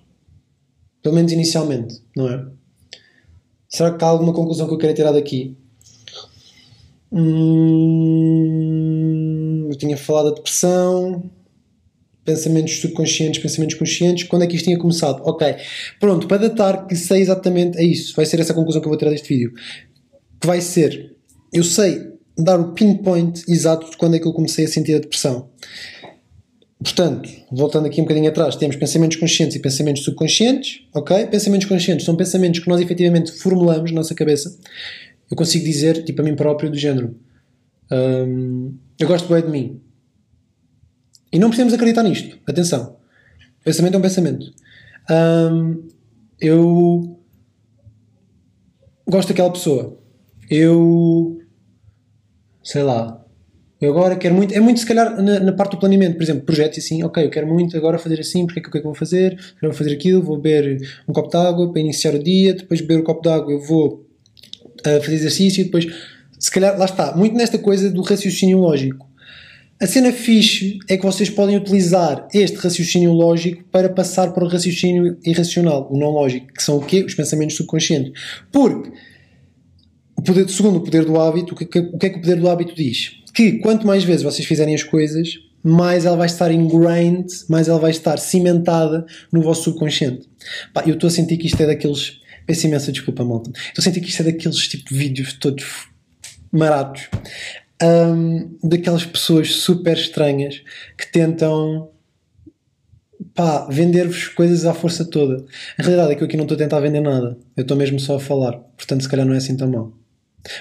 Pelo 1.03 1.15
menos 1.15 1.33
inicialmente, 1.33 2.03
não 2.17 2.29
é? 2.29 2.47
Será 3.69 3.93
que 3.93 4.05
há 4.05 4.09
alguma 4.09 4.33
conclusão 4.33 4.67
que 4.69 4.75
eu 4.75 4.79
quero 4.79 4.95
tirar 4.95 5.13
daqui? 5.13 5.57
Hum, 7.13 8.47
eu 9.71 9.77
tinha 9.77 9.97
falado 9.97 10.31
da 10.31 10.37
depressão, 10.37 11.31
pensamentos 12.25 12.79
subconscientes, 12.81 13.41
pensamentos 13.41 13.77
conscientes. 13.77 14.25
Quando 14.25 14.43
é 14.43 14.47
que 14.47 14.57
isto 14.57 14.65
tinha 14.67 14.79
começado? 14.79 15.23
Ok, 15.25 15.57
pronto, 16.01 16.27
para 16.27 16.49
datar 16.49 16.87
que 16.87 16.97
sei 16.97 17.21
exatamente, 17.21 17.79
é 17.79 17.85
isso, 17.85 18.15
vai 18.15 18.27
ser 18.27 18.41
essa 18.41 18.53
conclusão 18.53 18.81
que 18.81 18.87
eu 18.87 18.91
vou 18.91 18.99
tirar 18.99 19.11
deste 19.11 19.29
vídeo. 19.29 19.53
Que 20.41 20.47
vai 20.47 20.61
ser, 20.61 21.17
eu 21.53 21.65
sei 21.65 22.17
dar 22.37 22.61
o 22.61 22.73
pinpoint 22.73 23.43
exato 23.49 23.91
de 23.91 23.97
quando 23.97 24.17
é 24.17 24.19
que 24.19 24.27
eu 24.27 24.33
comecei 24.33 24.67
a 24.67 24.69
sentir 24.69 24.95
a 24.95 24.99
depressão. 24.99 25.49
Portanto, 26.83 27.29
voltando 27.51 27.87
aqui 27.87 28.01
um 28.01 28.05
bocadinho 28.05 28.29
atrás, 28.29 28.55
temos 28.55 28.77
pensamentos 28.77 29.17
conscientes 29.17 29.57
e 29.57 29.59
pensamentos 29.59 30.05
subconscientes, 30.05 30.83
ok? 30.95 31.27
Pensamentos 31.27 31.67
conscientes 31.67 32.05
são 32.05 32.15
pensamentos 32.15 32.61
que 32.61 32.69
nós 32.69 32.81
efetivamente 32.81 33.33
formulamos 33.33 33.91
na 33.91 33.97
nossa 33.97 34.15
cabeça. 34.15 34.57
Eu 35.31 35.37
consigo 35.37 35.65
dizer, 35.65 36.05
tipo 36.05 36.21
a 36.21 36.25
mim 36.25 36.37
próprio, 36.37 36.71
do 36.71 36.77
género: 36.77 37.17
um, 37.91 38.77
Eu 38.99 39.09
gosto 39.09 39.33
bem 39.33 39.43
de 39.43 39.49
mim. 39.49 39.81
E 41.33 41.39
não 41.39 41.49
precisamos 41.49 41.75
acreditar 41.75 42.03
nisto. 42.03 42.39
Atenção. 42.47 42.97
Pensamento 43.65 43.95
é 43.95 43.99
um 43.99 44.03
pensamento. 44.03 44.53
Um, 45.11 45.89
eu 46.41 47.19
gosto 49.09 49.29
daquela 49.29 49.51
pessoa. 49.51 49.99
Eu. 50.51 51.41
Sei 52.63 52.83
lá. 52.83 53.26
Eu 53.81 53.91
agora 53.91 54.17
quero 54.17 54.35
muito, 54.35 54.55
é 54.55 54.61
muito 54.61 54.81
se 54.81 54.87
calhar 54.87 55.21
na, 55.23 55.39
na 55.39 55.53
parte 55.53 55.73
do 55.73 55.79
planeamento, 55.79 56.17
por 56.17 56.23
exemplo, 56.23 56.45
projetos 56.45 56.79
assim, 56.79 57.03
ok, 57.03 57.25
eu 57.25 57.31
quero 57.31 57.47
muito 57.47 57.77
agora 57.77 57.99
fazer 57.99 58.19
assim, 58.21 58.47
porque 58.47 58.61
é 58.61 58.63
que, 58.63 58.69
o 58.69 58.73
que 58.73 58.79
é 58.79 58.81
que 58.81 58.87
vou 58.87 58.95
fazer? 58.95 59.39
Eu 59.61 59.69
vou 59.69 59.73
fazer 59.75 59.93
aquilo, 59.93 60.23
vou 60.23 60.39
beber 60.39 60.81
um 61.07 61.13
copo 61.13 61.29
de 61.29 61.37
água 61.37 61.71
para 61.71 61.81
iniciar 61.81 62.15
o 62.15 62.23
dia, 62.23 62.55
depois 62.55 62.81
beber 62.81 62.99
o 62.99 63.01
um 63.01 63.05
copo 63.05 63.21
de 63.21 63.29
água 63.29 63.53
eu 63.53 63.61
vou 63.61 64.07
uh, 64.81 65.03
fazer 65.03 65.15
exercício, 65.15 65.63
depois, 65.63 65.87
se 66.39 66.51
calhar, 66.51 66.79
lá 66.79 66.87
está, 66.87 67.15
muito 67.15 67.37
nesta 67.37 67.59
coisa 67.59 67.91
do 67.91 68.01
raciocínio 68.01 68.59
lógico. 68.59 69.07
A 69.79 69.87
cena 69.87 70.11
fixe 70.11 70.79
é 70.89 70.97
que 70.97 71.05
vocês 71.05 71.29
podem 71.29 71.55
utilizar 71.55 72.27
este 72.33 72.57
raciocínio 72.57 73.13
lógico 73.13 73.63
para 73.71 73.91
passar 73.91 74.33
para 74.33 74.43
o 74.43 74.49
raciocínio 74.49 75.19
irracional, 75.23 75.87
o 75.91 75.99
não 75.99 76.13
lógico, 76.13 76.47
que 76.47 76.63
são 76.63 76.79
o 76.79 76.83
quê? 76.83 77.05
Os 77.05 77.15
pensamentos 77.15 77.57
subconscientes. 77.57 78.11
Porque, 78.51 78.91
o 80.17 80.23
poder, 80.23 80.49
segundo 80.49 80.79
o 80.79 80.81
poder 80.81 81.05
do 81.05 81.21
hábito, 81.21 81.53
o 81.53 81.57
que, 81.57 81.65
o 81.79 81.99
que 81.99 82.07
é 82.07 82.09
que 82.09 82.17
o 82.17 82.21
poder 82.23 82.41
do 82.41 82.49
hábito 82.49 82.75
diz? 82.75 83.21
Que 83.37 83.59
quanto 83.59 83.87
mais 83.87 84.03
vezes 84.03 84.23
vocês 84.23 84.49
fizerem 84.49 84.75
as 84.75 84.83
coisas, 84.83 85.39
mais 85.63 86.07
ela 86.07 86.17
vai 86.17 86.27
estar 86.27 86.51
ingrained, 86.51 87.27
mais 87.51 87.69
ela 87.69 87.79
vai 87.79 87.91
estar 87.91 88.19
cimentada 88.19 89.05
no 89.31 89.43
vosso 89.43 89.65
subconsciente. 89.65 90.27
Pá, 90.73 90.83
eu 90.87 90.95
estou 90.95 91.09
a 91.09 91.11
sentir 91.11 91.37
que 91.37 91.47
isto 91.47 91.63
é 91.63 91.67
daqueles. 91.67 92.23
Peço 92.47 92.67
imensa 92.67 92.91
desculpa, 92.91 93.23
malta. 93.27 93.51
Estou 93.51 93.81
a 93.81 93.83
sentir 93.83 94.01
que 94.01 94.09
isto 94.09 94.23
é 94.23 94.25
daqueles 94.25 94.67
tipo 94.69 94.89
de 94.89 94.99
vídeos 94.99 95.35
todos 95.35 95.87
marados. 96.51 97.11
Um, 97.83 98.57
daquelas 98.65 99.05
pessoas 99.05 99.57
super 99.57 99.99
estranhas 99.99 100.63
que 100.97 101.13
tentam 101.13 101.91
pá, 103.35 103.69
vender-vos 103.69 104.29
coisas 104.29 104.65
à 104.65 104.73
força 104.73 105.05
toda. 105.05 105.45
A 105.79 105.83
realidade 105.83 106.13
é 106.13 106.15
que 106.15 106.23
eu 106.23 106.27
aqui 106.27 106.39
não 106.39 106.45
estou 106.45 106.55
a 106.55 106.59
tentar 106.59 106.81
vender 106.81 107.03
nada. 107.03 107.37
Eu 107.55 107.63
estou 107.63 107.77
mesmo 107.77 108.01
só 108.01 108.17
a 108.17 108.21
falar. 108.21 108.53
Portanto, 108.79 109.03
se 109.03 109.09
calhar 109.11 109.27
não 109.27 109.35
é 109.35 109.37
assim 109.37 109.55
tão 109.59 109.71
mal. 109.71 109.93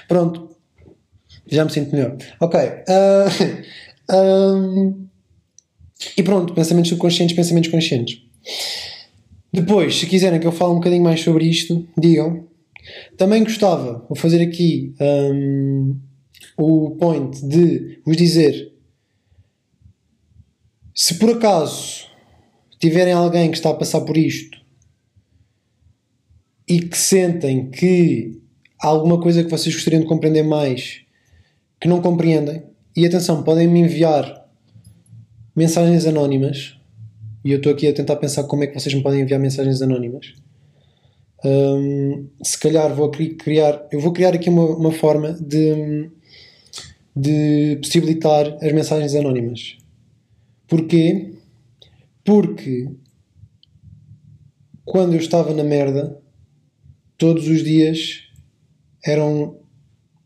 Pronto, 0.06 0.55
já 1.48 1.64
me 1.64 1.70
sinto 1.70 1.94
melhor. 1.94 2.16
Ok. 2.40 2.60
Uh, 2.60 4.14
um, 4.14 5.06
e 6.16 6.22
pronto, 6.22 6.54
pensamentos 6.54 6.90
subconscientes, 6.90 7.34
pensamentos 7.34 7.70
conscientes. 7.70 8.22
Depois, 9.52 9.96
se 9.98 10.06
quiserem 10.06 10.38
que 10.38 10.46
eu 10.46 10.52
fale 10.52 10.72
um 10.72 10.76
bocadinho 10.76 11.02
mais 11.02 11.20
sobre 11.20 11.46
isto, 11.46 11.86
digam. 11.96 12.46
Também 13.16 13.42
gostava, 13.42 14.04
vou 14.08 14.16
fazer 14.16 14.40
aqui 14.42 14.94
um, 15.00 15.98
o 16.56 16.90
point 16.92 17.44
de 17.46 18.00
vos 18.04 18.16
dizer 18.16 18.72
se 20.94 21.18
por 21.18 21.30
acaso 21.30 22.06
tiverem 22.80 23.12
alguém 23.12 23.50
que 23.50 23.56
está 23.56 23.70
a 23.70 23.74
passar 23.74 24.00
por 24.00 24.16
isto 24.16 24.58
e 26.66 26.80
que 26.80 26.96
sentem 26.96 27.70
que 27.70 28.40
há 28.80 28.88
alguma 28.88 29.20
coisa 29.20 29.44
que 29.44 29.50
vocês 29.50 29.74
gostariam 29.74 30.00
de 30.00 30.08
compreender 30.08 30.42
mais 30.42 31.02
que 31.80 31.88
não 31.88 32.00
compreendem. 32.00 32.62
E 32.94 33.06
atenção, 33.06 33.42
podem 33.42 33.68
me 33.68 33.80
enviar 33.80 34.46
mensagens 35.54 36.06
anónimas. 36.06 36.78
E 37.44 37.52
eu 37.52 37.58
estou 37.58 37.72
aqui 37.72 37.86
a 37.86 37.92
tentar 37.92 38.16
pensar 38.16 38.44
como 38.44 38.64
é 38.64 38.66
que 38.66 38.78
vocês 38.78 38.94
me 38.94 39.02
podem 39.02 39.20
enviar 39.20 39.38
mensagens 39.38 39.80
anónimas. 39.82 40.34
Um, 41.44 42.28
se 42.42 42.58
calhar 42.58 42.94
vou 42.94 43.10
criar, 43.10 43.86
eu 43.92 44.00
vou 44.00 44.12
criar 44.12 44.34
aqui 44.34 44.48
uma, 44.48 44.64
uma 44.64 44.90
forma 44.90 45.32
de, 45.34 46.10
de 47.14 47.78
possibilitar 47.80 48.56
as 48.60 48.72
mensagens 48.72 49.14
anónimas. 49.14 49.76
Porquê? 50.66 51.34
Porque 52.24 52.90
quando 54.84 55.12
eu 55.12 55.20
estava 55.20 55.54
na 55.54 55.62
merda, 55.62 56.20
todos 57.16 57.46
os 57.46 57.62
dias 57.62 58.22
eram 59.04 59.60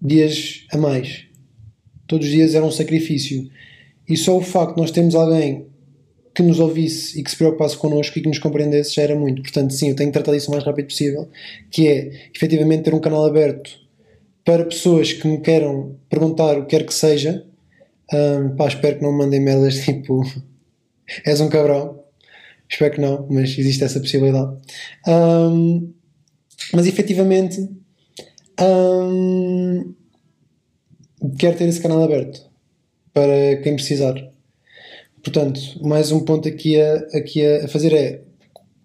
dias 0.01 0.65
a 0.73 0.79
mais 0.79 1.30
todos 2.11 2.27
os 2.27 2.33
dias 2.33 2.57
era 2.57 2.65
um 2.65 2.73
sacrifício. 2.73 3.49
E 4.09 4.17
só 4.17 4.37
o 4.37 4.43
facto 4.43 4.75
de 4.75 4.81
nós 4.81 4.91
termos 4.91 5.15
alguém 5.15 5.67
que 6.35 6.43
nos 6.43 6.59
ouvisse 6.59 7.19
e 7.19 7.23
que 7.23 7.31
se 7.31 7.37
preocupasse 7.37 7.77
connosco 7.77 8.19
e 8.19 8.23
que 8.23 8.29
nos 8.29 8.39
compreendesse 8.39 8.97
já 8.97 9.03
era 9.03 9.15
muito. 9.15 9.43
Portanto, 9.43 9.73
sim, 9.73 9.91
eu 9.91 9.97
tenho 9.97 10.11
que 10.11 10.15
tratar 10.15 10.33
disso 10.33 10.49
o 10.49 10.53
mais 10.53 10.65
rápido 10.65 10.87
possível, 10.87 11.29
que 11.71 11.87
é 11.87 12.31
efetivamente 12.35 12.83
ter 12.83 12.95
um 12.95 12.99
canal 12.99 13.25
aberto 13.25 13.71
para 14.45 14.65
pessoas 14.65 15.13
que 15.13 15.29
me 15.29 15.41
queiram 15.41 15.97
perguntar 16.09 16.59
o 16.59 16.67
que 16.67 16.77
quer 16.77 16.85
que 16.85 16.93
seja. 16.93 17.47
Um, 18.13 18.57
pá, 18.57 18.67
espero 18.67 18.97
que 18.97 19.03
não 19.05 19.13
me 19.13 19.19
mandem 19.19 19.41
merdas 19.41 19.77
tipo 19.85 20.23
és 21.25 21.41
um 21.41 21.49
cabrão. 21.49 22.01
Espero 22.69 22.95
que 22.95 23.01
não, 23.01 23.27
mas 23.31 23.57
existe 23.57 23.85
essa 23.85 24.01
possibilidade. 24.01 24.57
Um, 25.07 25.93
mas 26.73 26.87
efetivamente 26.87 27.69
um, 28.61 29.95
quero 31.39 31.57
ter 31.57 31.69
esse 31.69 31.81
canal 31.81 32.03
aberto 32.03 32.49
para 33.13 33.57
quem 33.63 33.75
precisar. 33.75 34.15
Portanto, 35.23 35.61
mais 35.83 36.11
um 36.13 36.21
ponto 36.21 36.49
aqui 36.49 36.81
a, 36.81 36.95
aqui 37.15 37.45
a 37.45 37.69
fazer 37.69 37.93
é 37.93 38.23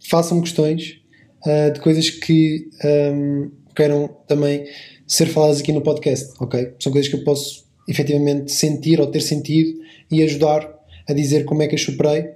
façam 0.09 0.41
questões 0.41 1.01
uh, 1.45 1.71
de 1.71 1.79
coisas 1.79 2.09
que 2.09 2.69
um, 3.13 3.51
queiram 3.75 4.09
também 4.27 4.65
ser 5.07 5.27
faladas 5.27 5.59
aqui 5.59 5.71
no 5.71 5.81
podcast, 5.81 6.33
ok? 6.39 6.73
São 6.79 6.91
coisas 6.91 7.09
que 7.09 7.17
eu 7.17 7.23
posso 7.23 7.65
efetivamente 7.87 8.51
sentir 8.51 8.99
ou 8.99 9.07
ter 9.07 9.21
sentido 9.21 9.79
e 10.11 10.23
ajudar 10.23 10.73
a 11.07 11.13
dizer 11.13 11.45
como 11.45 11.61
é 11.61 11.67
que 11.67 11.75
as 11.75 11.81
superei, 11.81 12.31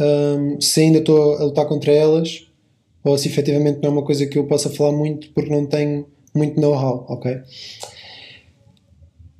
um, 0.00 0.60
se 0.60 0.80
ainda 0.80 0.98
estou 0.98 1.36
a 1.38 1.44
lutar 1.44 1.66
contra 1.66 1.92
elas 1.92 2.46
ou 3.02 3.16
se 3.16 3.28
efetivamente 3.28 3.80
não 3.80 3.88
é 3.88 3.92
uma 3.92 4.04
coisa 4.04 4.26
que 4.26 4.38
eu 4.38 4.44
possa 4.46 4.70
falar 4.70 4.92
muito 4.92 5.30
porque 5.32 5.50
não 5.50 5.66
tenho 5.66 6.06
muito 6.34 6.60
know-how, 6.60 7.06
ok? 7.08 7.40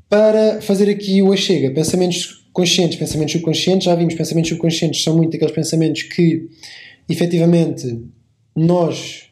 Para 0.09 0.61
fazer 0.63 0.89
aqui 0.89 1.23
o 1.23 1.33
achega, 1.33 1.71
pensamentos 1.71 2.47
conscientes, 2.53 2.99
pensamentos 2.99 3.33
subconscientes, 3.33 3.85
já 3.85 3.95
vimos, 3.95 4.15
pensamentos 4.15 4.49
subconscientes 4.49 5.03
são 5.03 5.17
muito 5.17 5.37
aqueles 5.37 5.55
pensamentos 5.55 6.03
que 6.03 6.49
efetivamente 7.09 8.05
nós 8.57 9.31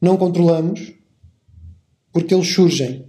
não 0.00 0.16
controlamos 0.16 0.92
porque 2.12 2.34
eles 2.34 2.48
surgem. 2.48 3.06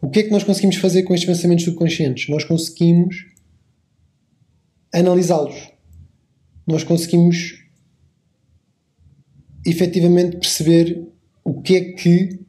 O 0.00 0.10
que 0.10 0.20
é 0.20 0.22
que 0.24 0.30
nós 0.30 0.42
conseguimos 0.42 0.76
fazer 0.76 1.04
com 1.04 1.14
estes 1.14 1.28
pensamentos 1.28 1.64
subconscientes? 1.64 2.28
Nós 2.28 2.44
conseguimos 2.44 3.24
analisá-los. 4.92 5.70
Nós 6.66 6.82
conseguimos 6.82 7.62
efetivamente 9.64 10.36
perceber 10.38 11.08
o 11.44 11.62
que 11.62 11.76
é 11.76 11.80
que 11.92 12.41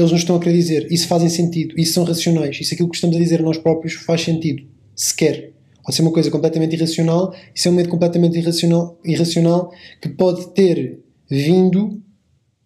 eles 0.00 0.12
nos 0.12 0.20
estão 0.20 0.36
a 0.36 0.40
querer 0.40 0.56
dizer. 0.56 0.86
Isso 0.90 1.06
fazem 1.06 1.28
sentido, 1.28 1.74
isso 1.78 1.92
são 1.94 2.04
racionais, 2.04 2.58
isso 2.60 2.72
é 2.72 2.74
aquilo 2.74 2.88
que 2.88 2.96
estamos 2.96 3.16
a 3.16 3.18
dizer 3.18 3.40
a 3.40 3.42
nós 3.42 3.58
próprios 3.58 3.94
faz 3.94 4.22
sentido, 4.22 4.62
sequer. 4.94 5.52
Pode 5.82 5.96
ser 5.96 6.02
uma 6.02 6.12
coisa 6.12 6.30
completamente 6.30 6.76
irracional, 6.76 7.34
isso 7.54 7.66
é 7.66 7.70
um 7.70 7.74
medo 7.74 7.88
completamente 7.88 8.38
irracional, 8.38 8.98
irracional 9.04 9.72
que 10.02 10.08
pode 10.08 10.52
ter 10.54 11.00
vindo 11.30 12.02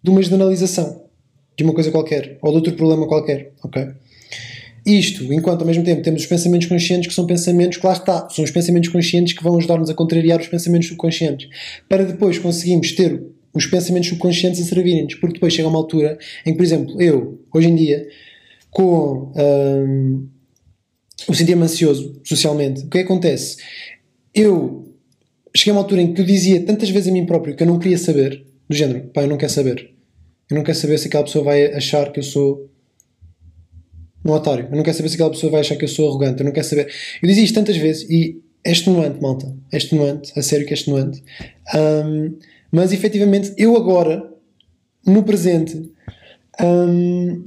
de 0.03 0.09
uma 0.09 0.21
generalização 0.21 1.03
de 1.57 1.63
uma 1.63 1.73
coisa 1.73 1.91
qualquer 1.91 2.37
ou 2.41 2.51
de 2.51 2.57
outro 2.57 2.73
problema 2.73 3.07
qualquer, 3.07 3.53
ok? 3.63 3.87
Isto, 4.85 5.33
enquanto 5.33 5.61
ao 5.61 5.67
mesmo 5.67 5.83
tempo 5.83 6.01
temos 6.01 6.23
os 6.23 6.27
pensamentos 6.27 6.67
conscientes 6.67 7.07
que 7.07 7.13
são 7.13 7.25
pensamentos 7.25 7.81
lá 7.81 7.93
está, 7.93 8.27
são 8.29 8.43
os 8.43 8.51
pensamentos 8.51 8.89
conscientes 8.89 9.33
que 9.33 9.43
vão 9.43 9.57
ajudar-nos 9.57 9.89
a 9.89 9.93
contrariar 9.93 10.41
os 10.41 10.47
pensamentos 10.47 10.89
subconscientes, 10.89 11.47
para 11.87 12.03
depois 12.03 12.37
conseguirmos 12.37 12.91
ter 12.91 13.23
os 13.53 13.65
pensamentos 13.65 14.09
subconscientes 14.09 14.61
a 14.61 14.63
servirem-nos, 14.65 15.15
porque 15.15 15.35
depois 15.35 15.53
chega 15.53 15.67
uma 15.67 15.77
altura 15.77 16.17
em 16.45 16.51
que, 16.51 16.57
por 16.57 16.63
exemplo, 16.63 17.01
eu, 17.01 17.39
hoje 17.53 17.67
em 17.67 17.75
dia, 17.75 18.07
com 18.71 19.31
o 21.27 21.33
sentir-me 21.33 21.63
ansioso 21.63 22.19
socialmente, 22.23 22.81
o 22.81 22.89
que, 22.89 22.97
é 22.97 23.01
que 23.01 23.05
acontece? 23.05 23.57
Eu 24.33 24.93
cheguei 25.55 25.71
a 25.71 25.75
uma 25.75 25.81
altura 25.81 26.01
em 26.01 26.13
que 26.13 26.21
eu 26.21 26.25
dizia 26.25 26.61
tantas 26.61 26.89
vezes 26.89 27.09
a 27.09 27.11
mim 27.11 27.25
próprio 27.25 27.55
que 27.55 27.63
eu 27.63 27.67
não 27.67 27.77
queria 27.77 27.97
saber, 27.97 28.43
do 28.67 28.75
género, 28.75 29.01
pá, 29.13 29.21
eu 29.21 29.27
não 29.27 29.37
quero 29.37 29.51
saber. 29.51 29.91
Eu 30.49 30.57
não 30.57 30.63
quero 30.63 30.77
saber 30.77 30.97
se 30.97 31.07
aquela 31.07 31.23
pessoa 31.23 31.45
vai 31.45 31.73
achar 31.73 32.11
que 32.11 32.19
eu 32.19 32.23
sou 32.23 32.69
um 34.25 34.31
otário. 34.31 34.67
Eu 34.69 34.75
não 34.75 34.83
quero 34.83 34.95
saber 34.95 35.09
se 35.09 35.15
aquela 35.15 35.29
pessoa 35.29 35.51
vai 35.51 35.61
achar 35.61 35.75
que 35.75 35.83
eu 35.83 35.89
sou 35.89 36.09
arrogante. 36.09 36.39
Eu 36.39 36.45
não 36.45 36.51
quero 36.51 36.65
saber. 36.65 36.91
Eu 37.21 37.27
dizia 37.27 37.43
isto 37.43 37.55
tantas 37.55 37.77
vezes 37.77 38.09
e 38.09 38.41
é 38.63 38.71
extenuante, 38.71 39.21
malta. 39.21 39.55
É 39.71 39.77
extenuante. 39.77 40.31
A 40.37 40.41
sério 40.41 40.65
que 40.65 40.73
é 40.73 40.75
extenuante. 40.75 41.23
Um, 41.75 42.37
mas 42.73 42.91
efetivamente, 42.91 43.53
eu 43.55 43.77
agora, 43.77 44.33
no 45.05 45.21
presente, 45.21 45.91
hum, 46.59 47.45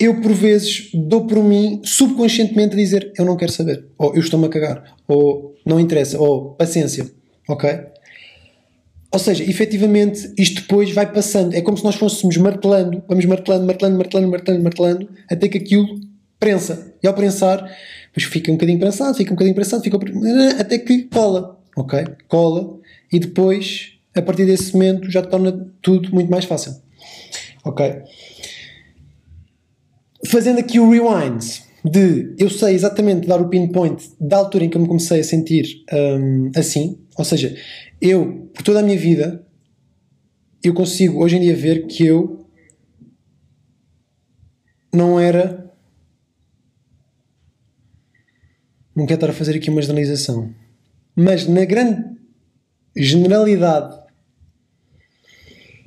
eu 0.00 0.20
por 0.20 0.32
vezes 0.32 0.90
dou 0.92 1.28
por 1.28 1.44
mim 1.44 1.80
subconscientemente 1.84 2.74
a 2.74 2.76
dizer 2.76 3.12
eu 3.16 3.24
não 3.24 3.36
quero 3.36 3.52
saber, 3.52 3.86
ou 3.96 4.12
eu 4.16 4.20
estou-me 4.20 4.46
a 4.46 4.48
cagar, 4.48 4.96
ou 5.06 5.54
não 5.64 5.78
interessa, 5.78 6.18
ou 6.18 6.56
paciência, 6.56 7.08
ok? 7.48 7.70
Ou 9.12 9.18
seja, 9.20 9.44
efetivamente 9.44 10.32
isto 10.36 10.62
depois 10.62 10.90
vai 10.90 11.12
passando, 11.12 11.54
é 11.54 11.60
como 11.60 11.78
se 11.78 11.84
nós 11.84 11.94
fôssemos 11.94 12.36
martelando, 12.36 13.00
vamos 13.06 13.24
martelando, 13.24 13.64
martelando, 13.64 13.96
martelando, 13.96 14.28
martelando, 14.28 14.64
martelando, 14.64 15.08
até 15.30 15.48
que 15.48 15.58
aquilo 15.58 16.00
prensa. 16.40 16.92
E 17.00 17.06
ao 17.06 17.14
prensar, 17.14 17.58
depois 18.06 18.24
fica 18.24 18.50
um 18.50 18.56
bocadinho 18.56 18.80
prensado, 18.80 19.16
fica 19.16 19.30
um 19.30 19.36
bocadinho 19.36 19.54
prensado, 19.54 19.84
fica 19.84 19.96
até 20.58 20.78
que 20.78 21.04
cola, 21.04 21.60
ok? 21.76 22.04
Cola, 22.26 22.80
e 23.12 23.20
depois 23.20 23.92
a 24.14 24.22
partir 24.22 24.46
desse 24.46 24.72
momento 24.72 25.10
já 25.10 25.22
torna 25.22 25.52
tudo 25.80 26.12
muito 26.12 26.30
mais 26.30 26.44
fácil. 26.44 26.74
Ok? 27.64 28.02
Fazendo 30.26 30.58
aqui 30.58 30.78
o 30.78 30.90
rewind 30.90 31.62
de 31.84 32.34
eu 32.38 32.48
sei 32.48 32.74
exatamente 32.74 33.26
dar 33.26 33.40
o 33.40 33.48
pinpoint 33.48 34.12
da 34.20 34.36
altura 34.36 34.64
em 34.64 34.70
que 34.70 34.76
eu 34.76 34.80
me 34.80 34.86
comecei 34.86 35.20
a 35.20 35.24
sentir 35.24 35.84
um, 35.92 36.50
assim, 36.54 36.98
ou 37.16 37.24
seja, 37.24 37.56
eu, 38.00 38.50
por 38.54 38.62
toda 38.62 38.80
a 38.80 38.82
minha 38.82 38.98
vida, 38.98 39.44
eu 40.62 40.72
consigo 40.74 41.22
hoje 41.22 41.36
em 41.36 41.40
dia 41.40 41.56
ver 41.56 41.86
que 41.86 42.06
eu 42.06 42.46
não 44.92 45.18
era. 45.18 45.60
Não 48.94 49.06
quero 49.06 49.16
estar 49.16 49.30
a 49.30 49.32
fazer 49.34 49.56
aqui 49.56 49.70
uma 49.70 49.80
generalização, 49.80 50.54
mas 51.16 51.48
na 51.48 51.64
grande 51.64 52.04
generalidade 52.94 54.01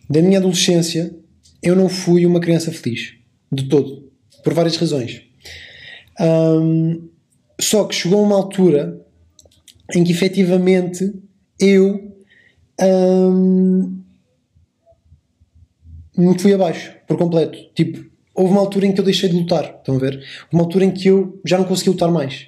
da 0.10 0.22
minha 0.22 0.40
adolescência, 0.40 1.16
eu 1.62 1.76
não 1.76 1.90
fui 1.90 2.26
uma 2.26 2.40
criança 2.40 2.72
feliz. 2.72 3.14
De 3.52 3.68
todo. 3.68 4.12
Por 4.44 4.54
várias 4.54 4.78
razões. 4.78 5.22
Um, 6.20 7.10
só 7.60 7.86
que 7.86 7.96
chegou 7.96 8.24
uma 8.24 8.36
altura 8.36 9.02
em 9.94 10.04
que 10.04 10.12
efetivamente 10.12 11.14
eu 11.60 12.14
um, 12.82 14.02
me 16.18 16.40
fui 16.40 16.54
abaixo, 16.54 16.94
por 17.08 17.18
completo. 17.18 17.58
Tipo, 17.74 18.06
houve 18.34 18.52
uma 18.52 18.62
altura 18.62 18.86
em 18.86 18.92
que 18.92 19.00
eu 19.00 19.06
deixei 19.06 19.30
de 19.30 19.36
lutar. 19.36 19.76
Estão 19.78 19.96
a 19.96 20.00
ver? 20.00 20.24
Uma 20.52 20.64
altura 20.64 20.86
em 20.86 20.92
que 20.92 21.08
eu 21.08 21.40
já 21.46 21.58
não 21.58 21.66
consegui 21.66 21.92
lutar 21.92 22.12
mais. 22.12 22.48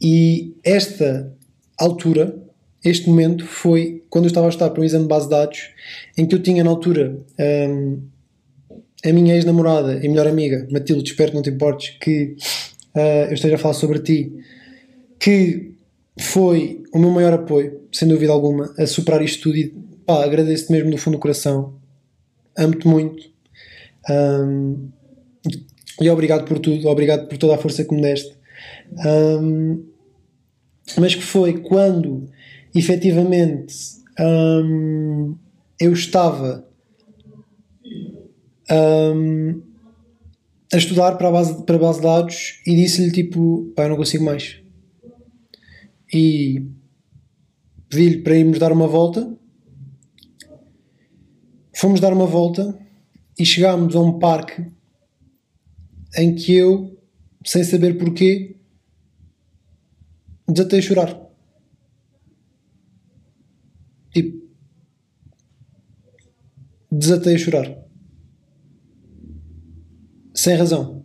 E 0.00 0.54
esta 0.64 1.32
altura 1.78 2.41
este 2.84 3.08
momento 3.08 3.46
foi 3.46 4.02
quando 4.10 4.24
eu 4.24 4.28
estava 4.28 4.46
a 4.46 4.50
estudar 4.50 4.70
para 4.70 4.80
um 4.80 4.84
exame 4.84 5.04
de 5.04 5.08
base 5.08 5.26
de 5.26 5.30
dados, 5.30 5.70
em 6.16 6.26
que 6.26 6.34
eu 6.34 6.42
tinha 6.42 6.64
na 6.64 6.70
altura 6.70 7.16
um, 7.68 8.00
a 9.04 9.12
minha 9.12 9.34
ex-namorada 9.34 10.04
e 10.04 10.08
melhor 10.08 10.26
amiga, 10.26 10.66
Matilde, 10.70 11.10
espero 11.10 11.30
que 11.30 11.36
não 11.36 11.42
te 11.42 11.50
importes 11.50 11.96
que 12.00 12.36
uh, 12.94 13.28
eu 13.28 13.34
esteja 13.34 13.56
a 13.56 13.58
falar 13.58 13.74
sobre 13.74 13.98
ti, 14.00 14.32
que 15.18 15.72
foi 16.18 16.82
o 16.92 16.98
meu 16.98 17.10
maior 17.10 17.32
apoio, 17.32 17.80
sem 17.92 18.08
dúvida 18.08 18.32
alguma, 18.32 18.72
a 18.78 18.86
superar 18.86 19.22
isto 19.22 19.44
tudo 19.44 19.56
e 19.56 19.74
agradeço-te 20.06 20.72
mesmo 20.72 20.90
do 20.90 20.98
fundo 20.98 21.16
do 21.16 21.20
coração, 21.20 21.74
amo-te 22.56 22.86
muito 22.86 23.32
um, 24.10 24.88
e 26.00 26.10
obrigado 26.10 26.44
por 26.44 26.58
tudo, 26.58 26.88
obrigado 26.88 27.28
por 27.28 27.38
toda 27.38 27.54
a 27.54 27.58
força 27.58 27.84
que 27.84 27.94
me 27.94 28.02
deste. 28.02 28.36
Um, 29.06 29.84
mas 30.98 31.14
que 31.14 31.22
foi 31.22 31.58
quando 31.60 32.28
efetivamente 32.74 33.74
hum, 34.18 35.36
eu 35.80 35.92
estava 35.92 36.66
hum, 38.70 39.62
a 40.72 40.76
estudar 40.76 41.16
para 41.16 41.28
a 41.28 41.32
base, 41.32 41.64
para 41.64 41.76
a 41.76 41.78
base 41.78 41.98
de 41.98 42.04
dados 42.04 42.60
e 42.66 42.74
disse-lhe 42.74 43.12
tipo, 43.12 43.72
pá, 43.76 43.84
eu 43.84 43.90
não 43.90 43.96
consigo 43.96 44.24
mais. 44.24 44.58
E 46.12 46.66
pedi-lhe 47.88 48.22
para 48.22 48.36
irmos 48.36 48.58
dar 48.58 48.72
uma 48.72 48.86
volta. 48.86 49.36
Fomos 51.74 52.00
dar 52.00 52.12
uma 52.12 52.26
volta 52.26 52.78
e 53.38 53.44
chegámos 53.44 53.96
a 53.96 54.00
um 54.00 54.18
parque 54.18 54.64
em 56.16 56.34
que 56.34 56.54
eu, 56.54 56.98
sem 57.44 57.64
saber 57.64 57.98
porquê, 57.98 58.56
desatei 60.48 60.78
a 60.78 60.82
chorar. 60.82 61.22
Tipo, 64.12 64.42
desatei 66.98 67.34
a 67.34 67.38
chorar. 67.38 67.78
Sem 70.34 70.56
razão. 70.56 71.04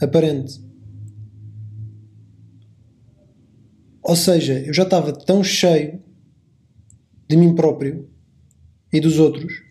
Aparente. 0.00 0.60
Ou 4.02 4.16
seja, 4.16 4.58
eu 4.60 4.72
já 4.72 4.82
estava 4.82 5.12
tão 5.12 5.42
cheio 5.42 6.02
de 7.28 7.36
mim 7.36 7.54
próprio 7.54 8.10
e 8.92 9.00
dos 9.00 9.18
outros 9.18 9.62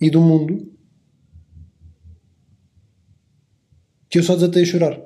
e 0.00 0.10
do 0.10 0.20
mundo 0.20 0.72
que 4.08 4.18
eu 4.18 4.22
só 4.22 4.34
desatei 4.34 4.62
a 4.62 4.66
chorar. 4.66 5.00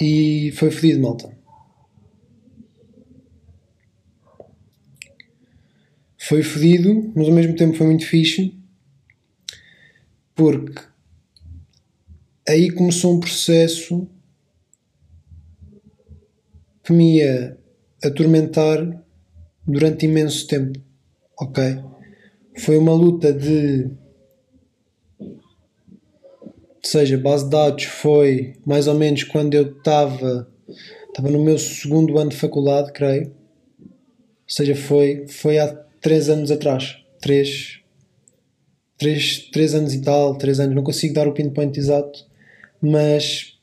E 0.00 0.52
foi 0.52 0.70
fedido, 0.70 1.00
malta. 1.00 1.41
Foi 6.28 6.40
fedido, 6.42 7.12
mas 7.16 7.26
ao 7.26 7.34
mesmo 7.34 7.56
tempo 7.56 7.76
foi 7.76 7.86
muito 7.86 8.06
fixe. 8.06 8.54
Porque 10.36 10.80
aí 12.48 12.70
começou 12.70 13.16
um 13.16 13.20
processo 13.20 14.08
que 16.84 16.92
me 16.92 17.18
ia 17.18 17.58
atormentar 18.04 19.04
durante 19.66 20.06
imenso 20.06 20.46
tempo. 20.46 20.80
Ok? 21.40 21.82
Foi 22.58 22.78
uma 22.78 22.94
luta 22.94 23.32
de 23.32 23.90
seja, 26.84 27.18
base 27.18 27.44
de 27.44 27.50
dados 27.50 27.84
foi 27.84 28.54
mais 28.64 28.86
ou 28.86 28.94
menos 28.94 29.24
quando 29.24 29.54
eu 29.54 29.76
estava 29.76 30.48
estava 31.08 31.30
no 31.30 31.42
meu 31.42 31.58
segundo 31.58 32.16
ano 32.16 32.30
de 32.30 32.36
faculdade, 32.36 32.92
creio. 32.92 33.34
Ou 33.80 34.48
seja, 34.54 34.76
foi, 34.76 35.26
foi 35.26 35.58
há 35.58 35.82
três 36.02 36.28
anos 36.28 36.50
atrás. 36.50 36.98
Três, 37.20 37.80
3, 38.98 39.50
3 39.50 39.74
anos 39.74 39.94
e 39.94 40.02
tal, 40.02 40.36
3 40.36 40.60
anos, 40.60 40.74
não 40.74 40.82
consigo 40.82 41.14
dar 41.14 41.26
o 41.26 41.32
pinpoint 41.32 41.78
exato, 41.78 42.24
mas 42.80 43.58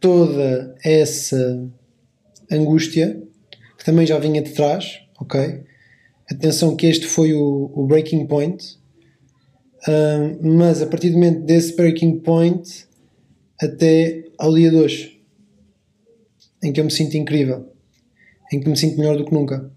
toda 0.00 0.76
essa 0.82 1.70
angústia 2.50 3.22
que 3.78 3.84
também 3.84 4.06
já 4.06 4.18
vinha 4.18 4.42
de 4.42 4.52
trás, 4.52 5.00
ok? 5.18 5.62
Atenção 6.30 6.76
que 6.76 6.86
este 6.86 7.06
foi 7.06 7.32
o, 7.32 7.70
o 7.74 7.86
breaking 7.86 8.26
point, 8.26 8.78
um, 9.88 10.56
mas 10.58 10.82
a 10.82 10.86
partir 10.86 11.10
do 11.10 11.14
momento 11.14 11.44
desse 11.44 11.74
breaking 11.74 12.20
point 12.20 12.86
até 13.60 14.24
ao 14.38 14.54
dia 14.54 14.70
de 14.70 14.76
hoje, 14.76 15.20
em 16.62 16.72
que 16.72 16.80
eu 16.80 16.84
me 16.84 16.90
sinto 16.90 17.16
incrível, 17.16 17.72
em 18.52 18.60
que 18.60 18.68
me 18.68 18.76
sinto 18.76 18.98
melhor 18.98 19.16
do 19.16 19.24
que 19.24 19.32
nunca. 19.32 19.70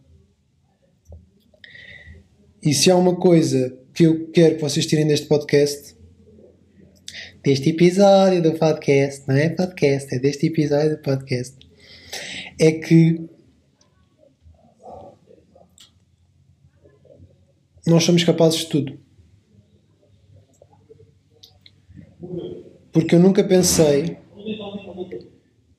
E 2.63 2.73
se 2.73 2.89
há 2.89 2.95
uma 2.95 3.17
coisa 3.17 3.77
que 3.93 4.03
eu 4.03 4.31
quero 4.31 4.55
que 4.55 4.61
vocês 4.61 4.85
tirem 4.85 5.05
deste 5.05 5.27
podcast, 5.27 5.97
deste 7.43 7.71
episódio 7.71 8.41
do 8.41 8.53
podcast, 8.53 9.27
não 9.27 9.35
é 9.35 9.49
podcast, 9.49 10.15
é 10.15 10.17
deste 10.17 10.47
episódio 10.47 10.91
do 10.91 10.97
podcast, 10.99 11.57
é 12.57 12.71
que 12.71 13.29
nós 17.85 18.05
somos 18.05 18.23
capazes 18.23 18.59
de 18.59 18.69
tudo. 18.69 18.99
Porque 22.93 23.15
eu 23.15 23.19
nunca 23.19 23.43
pensei 23.43 24.17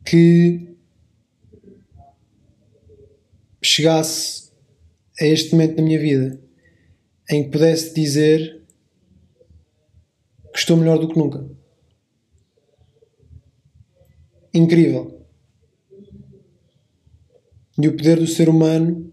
que 0.04 0.76
chegasse 3.62 4.52
a 5.18 5.24
este 5.24 5.52
momento 5.52 5.76
da 5.76 5.82
minha 5.82 5.98
vida 5.98 6.43
em 7.30 7.44
que 7.44 7.50
pudesse 7.50 7.94
dizer 7.94 8.62
que 10.52 10.58
estou 10.58 10.76
melhor 10.76 10.98
do 10.98 11.08
que 11.08 11.18
nunca. 11.18 11.44
Incrível. 14.52 15.26
E 17.76 17.88
o 17.88 17.96
poder 17.96 18.20
do 18.20 18.26
ser 18.26 18.48
humano 18.48 19.12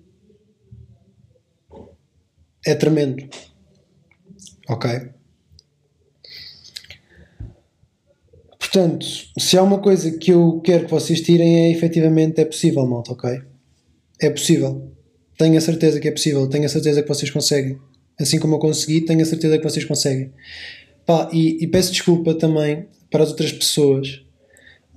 é 2.65 2.76
tremendo. 2.76 3.28
Ok? 4.69 5.12
Portanto, 8.60 9.06
se 9.38 9.58
há 9.58 9.63
uma 9.63 9.80
coisa 9.80 10.17
que 10.17 10.32
eu 10.32 10.62
quero 10.62 10.86
que 10.86 10.91
vocês 10.91 11.21
tirem 11.21 11.65
é 11.65 11.71
efetivamente 11.71 12.39
é 12.39 12.45
possível, 12.45 12.86
malta, 12.86 13.12
ok? 13.12 13.41
É 14.21 14.30
possível. 14.30 14.93
Tenho 15.38 15.58
a 15.58 15.62
certeza 15.62 16.00
que 16.00 16.08
é 16.08 16.12
possível. 16.12 16.47
Tenho 16.47 16.65
a 16.65 16.69
certeza 16.69 17.02
que 17.02 17.08
vocês 17.10 17.32
conseguem. 17.32 17.80
Assim 18.19 18.39
como 18.39 18.56
eu 18.56 18.60
consegui, 18.60 19.02
tenho 19.02 19.21
a 19.21 19.26
certeza 19.26 19.58
que 19.58 19.63
vocês 19.63 19.86
conseguem. 19.86 20.32
Pá, 21.06 21.30
e, 21.34 21.63
e 21.63 21.67
peço 21.67 21.91
desculpa 21.91 22.34
também 22.34 22.86
para 23.10 23.24
as 23.24 23.30
outras 23.30 23.52
pessoas 23.52 24.24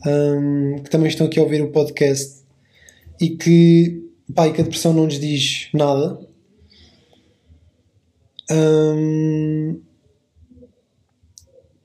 um, 0.07 0.77
que 0.83 0.91
também 0.91 1.09
estão 1.09 1.27
aqui 1.27 1.39
a 1.39 1.43
ouvir 1.43 1.63
o 1.63 1.71
podcast 1.71 2.43
e 3.21 3.31
que, 3.31 4.05
pá, 4.35 4.47
e 4.47 4.53
que 4.53 4.61
a 4.61 4.65
depressão 4.65 4.93
não 4.93 5.07
lhes 5.07 5.19
diz 5.19 5.69
nada. 5.73 6.21
Um, 8.51 9.81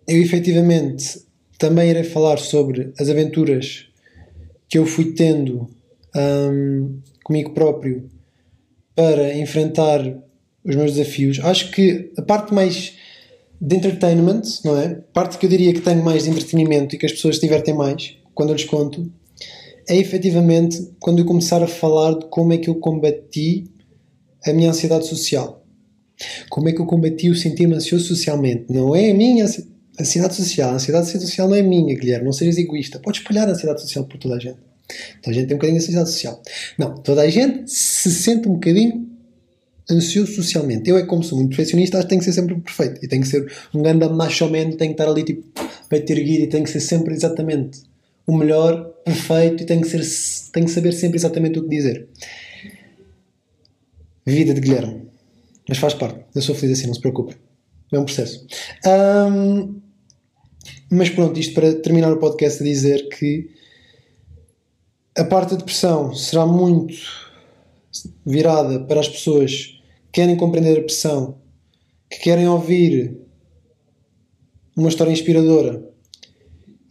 eu 0.08 0.22
efetivamente 0.22 1.24
também 1.58 1.90
irei 1.90 2.04
falar 2.04 2.38
sobre 2.38 2.94
as 3.00 3.10
aventuras 3.10 3.88
que 4.68 4.78
eu 4.78 4.86
fui 4.86 5.14
tendo 5.14 5.70
um, 6.16 7.00
comigo 7.24 7.52
próprio 7.52 8.10
para 8.96 9.36
enfrentar 9.38 10.02
os 10.70 10.76
meus 10.76 10.94
desafios. 10.94 11.40
Acho 11.40 11.72
que 11.72 12.12
a 12.18 12.22
parte 12.22 12.54
mais 12.54 12.94
de 13.60 13.76
entertainment, 13.76 14.42
não 14.64 14.78
é? 14.78 14.86
A 14.86 15.14
parte 15.14 15.38
que 15.38 15.46
eu 15.46 15.50
diria 15.50 15.74
que 15.74 15.82
tenho 15.82 16.04
mais 16.04 16.24
de 16.24 16.30
entretenimento 16.30 16.96
e 16.96 16.98
que 16.98 17.06
as 17.06 17.12
pessoas 17.12 17.36
se 17.36 17.42
divertem 17.42 17.74
mais 17.74 18.16
quando 18.34 18.50
eu 18.50 18.56
lhes 18.56 18.64
conto, 18.64 19.12
é 19.88 19.98
efetivamente 19.98 20.92
quando 21.00 21.20
eu 21.20 21.26
começar 21.26 21.62
a 21.62 21.68
falar 21.68 22.18
de 22.18 22.26
como 22.28 22.54
é 22.54 22.58
que 22.58 22.70
eu 22.70 22.76
combati 22.76 23.66
a 24.46 24.54
minha 24.54 24.70
ansiedade 24.70 25.08
social. 25.08 25.66
Como 26.50 26.70
é 26.70 26.72
que 26.72 26.80
eu 26.80 26.86
combati 26.86 27.30
o 27.30 27.36
sentir-me 27.36 27.76
ansioso 27.76 28.06
socialmente? 28.06 28.66
Não 28.70 28.96
é 28.96 29.10
a 29.10 29.14
minha 29.14 29.46
ansiedade 30.00 30.36
social. 30.36 30.70
A 30.70 30.74
ansiedade 30.74 31.08
social 31.08 31.48
não 31.50 31.56
é 31.56 31.62
minha, 31.62 31.96
Guilherme. 31.96 32.26
Não 32.26 32.34
sejas 32.34 32.58
egoísta. 32.58 33.00
Podes 33.00 33.22
espalhar 33.22 33.48
a 33.48 33.52
ansiedade 33.52 33.82
social 33.82 34.06
por 34.06 34.18
toda 34.18 34.36
a 34.36 34.40
gente. 34.40 34.58
Toda 35.22 35.32
a 35.32 35.34
gente 35.34 35.48
tem 35.48 35.56
um 35.56 35.60
bocadinho 35.60 35.80
de 35.80 35.84
ansiedade 35.86 36.10
social. 36.10 36.42
Não, 36.78 36.96
toda 36.96 37.22
a 37.22 37.30
gente 37.30 37.70
se 37.72 38.12
sente 38.12 38.48
um 38.48 38.54
bocadinho 38.54 39.10
ansioso 39.92 40.34
socialmente. 40.34 40.90
Eu 40.90 40.98
é 40.98 41.06
como 41.06 41.24
sou 41.24 41.38
muito 41.38 41.50
perfeccionista, 41.50 41.98
acho 41.98 42.06
que 42.06 42.10
tenho 42.10 42.20
que 42.20 42.26
ser 42.26 42.34
sempre 42.34 42.56
perfeito. 42.56 43.04
E 43.04 43.08
tenho 43.08 43.22
que 43.22 43.28
ser 43.28 43.52
um 43.74 43.82
grande 43.82 44.08
macho 44.10 44.50
menos, 44.50 44.76
tenho 44.76 44.94
que 44.94 45.02
estar 45.02 45.12
ali 45.12 45.24
tipo 45.24 45.44
peito 45.90 46.12
erguido 46.12 46.44
e 46.44 46.48
tenho 46.48 46.64
que 46.64 46.70
ser 46.70 46.80
sempre 46.80 47.14
exatamente 47.14 47.82
o 48.28 48.38
melhor, 48.38 48.94
perfeito 49.04 49.64
e 49.64 49.66
tenho 49.66 49.82
que, 49.82 49.88
ser, 49.88 50.52
tenho 50.52 50.68
que 50.68 50.72
saber 50.72 50.92
sempre 50.94 51.18
exatamente 51.18 51.58
o 51.58 51.64
que 51.64 51.70
dizer. 51.70 52.08
Vida 54.26 54.54
de 54.54 54.62
Guilherme. 54.62 55.10
Mas 55.68 55.80
faz 55.80 55.96
parte. 55.96 56.20
Eu 56.36 56.42
sou 56.42 56.54
feliz 56.54 56.78
assim, 56.78 56.88
não 56.88 56.94
se 56.94 57.02
preocupe. 57.02 57.36
É 57.92 57.98
um 57.98 58.06
processo. 58.06 58.46
Um, 58.86 59.82
mas 60.92 61.10
pronto, 61.10 61.40
isto 61.40 61.54
para 61.56 61.74
terminar 61.76 62.12
o 62.14 62.18
podcast 62.18 62.62
a 62.62 62.66
dizer 62.66 63.10
que 63.10 63.50
a 65.18 65.24
parte 65.24 65.52
da 65.52 65.58
depressão 65.58 66.14
será 66.14 66.46
muito 66.46 66.98
virada 68.26 68.80
para 68.82 69.00
as 69.00 69.10
pessoas 69.10 69.79
querem 70.12 70.36
compreender 70.36 70.72
a 70.72 70.76
depressão, 70.76 71.38
que 72.10 72.20
querem 72.20 72.48
ouvir 72.48 73.18
uma 74.76 74.90
história 74.90 75.12
inspiradora 75.12 75.88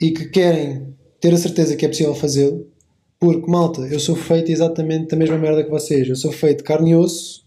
e 0.00 0.10
que 0.10 0.26
querem 0.26 0.94
ter 1.20 1.34
a 1.34 1.38
certeza 1.38 1.76
que 1.76 1.84
é 1.84 1.88
possível 1.88 2.14
fazê-lo, 2.14 2.70
porque, 3.18 3.50
malta, 3.50 3.80
eu 3.82 3.98
sou 3.98 4.14
feito 4.14 4.52
exatamente 4.52 5.08
da 5.08 5.16
mesma 5.16 5.36
merda 5.36 5.64
que 5.64 5.70
vocês. 5.70 6.08
Eu 6.08 6.14
sou 6.14 6.30
feito 6.30 6.62
carne 6.62 6.92
e 6.92 6.94
osso. 6.94 7.44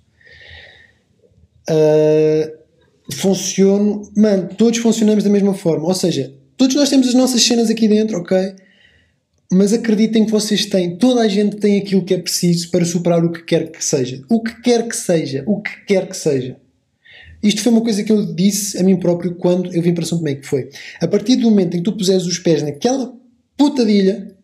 Uh, 1.69 3.13
funciono. 3.13 4.01
Mano, 4.15 4.49
todos 4.57 4.79
funcionamos 4.79 5.23
da 5.23 5.29
mesma 5.29 5.53
forma. 5.53 5.87
Ou 5.87 5.93
seja, 5.93 6.33
todos 6.57 6.75
nós 6.75 6.89
temos 6.89 7.07
as 7.07 7.13
nossas 7.13 7.41
cenas 7.41 7.69
aqui 7.69 7.87
dentro, 7.87 8.17
ok? 8.17 8.53
Mas 9.51 9.73
acreditem 9.73 10.25
que 10.25 10.31
vocês 10.31 10.65
têm, 10.65 10.95
toda 10.95 11.21
a 11.21 11.27
gente 11.27 11.57
tem 11.57 11.77
aquilo 11.77 12.05
que 12.05 12.13
é 12.13 12.17
preciso 12.17 12.71
para 12.71 12.85
superar 12.85 13.23
o 13.23 13.31
que 13.31 13.43
quer 13.43 13.69
que 13.69 13.83
seja. 13.83 14.23
O 14.29 14.41
que 14.41 14.61
quer 14.61 14.87
que 14.87 14.95
seja, 14.95 15.43
o 15.45 15.61
que 15.61 15.85
quer 15.85 16.07
que 16.07 16.15
seja. 16.15 16.55
Isto 17.43 17.61
foi 17.61 17.71
uma 17.73 17.81
coisa 17.81 18.01
que 18.03 18.11
eu 18.11 18.33
disse 18.33 18.77
a 18.77 18.83
mim 18.83 18.97
próprio 18.97 19.35
quando 19.35 19.73
eu 19.73 19.81
vim 19.81 19.93
para 19.93 20.05
São 20.05 20.19
Tomé, 20.19 20.35
que 20.35 20.47
foi, 20.47 20.69
a 21.01 21.07
partir 21.07 21.35
do 21.35 21.49
momento 21.49 21.75
em 21.75 21.79
que 21.79 21.83
tu 21.83 21.97
puseres 21.97 22.25
os 22.25 22.39
pés 22.39 22.61
naquela 22.61 23.13
puta 23.57 23.83
de 23.83 23.91
ilha, 23.91 24.35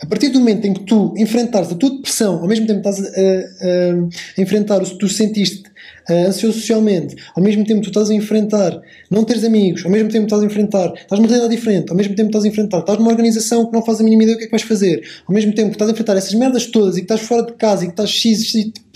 a 0.00 0.06
partir 0.06 0.28
do 0.28 0.38
momento 0.38 0.64
em 0.64 0.72
que 0.72 0.84
tu 0.84 1.12
enfrentares 1.16 1.72
a 1.72 1.74
tua 1.74 1.90
depressão, 1.90 2.36
ao 2.36 2.46
mesmo 2.46 2.66
tempo 2.66 2.78
estás 2.78 3.00
a, 3.00 3.08
a, 3.08 4.38
a 4.38 4.40
enfrentar, 4.40 4.80
o, 4.80 4.96
tu 4.96 5.08
sentiste 5.08 5.64
uh, 6.08 6.28
ansioso 6.28 6.60
socialmente, 6.60 7.16
ao 7.34 7.42
mesmo 7.42 7.64
tempo 7.64 7.82
tu 7.82 7.88
estás 7.88 8.08
a 8.08 8.14
enfrentar 8.14 8.80
não 9.10 9.24
teres 9.24 9.42
amigos, 9.42 9.84
ao 9.84 9.90
mesmo 9.90 10.08
tempo 10.08 10.26
estás 10.26 10.40
a 10.40 10.46
enfrentar, 10.46 10.94
estás 10.94 11.20
numa 11.20 11.26
realidade 11.26 11.56
diferente, 11.56 11.90
ao 11.90 11.96
mesmo 11.96 12.14
tempo 12.14 12.28
estás 12.28 12.44
a 12.44 12.48
enfrentar, 12.48 12.78
estás 12.78 12.98
numa 12.98 13.10
organização 13.10 13.66
que 13.66 13.72
não 13.72 13.84
faz 13.84 14.00
a 14.00 14.04
mínima 14.04 14.22
ideia 14.22 14.36
do 14.36 14.38
que 14.38 14.44
é 14.44 14.46
que 14.46 14.52
vais 14.52 14.62
fazer, 14.62 15.04
ao 15.26 15.34
mesmo 15.34 15.52
tempo 15.52 15.70
que 15.70 15.74
estás 15.74 15.90
a 15.90 15.92
enfrentar 15.92 16.16
essas 16.16 16.34
merdas 16.34 16.66
todas 16.66 16.96
e 16.96 17.00
que 17.00 17.04
estás 17.04 17.22
fora 17.22 17.44
de 17.44 17.54
casa 17.54 17.82
e 17.82 17.86
que 17.88 17.92
estás 17.92 18.10
x, 18.10 18.52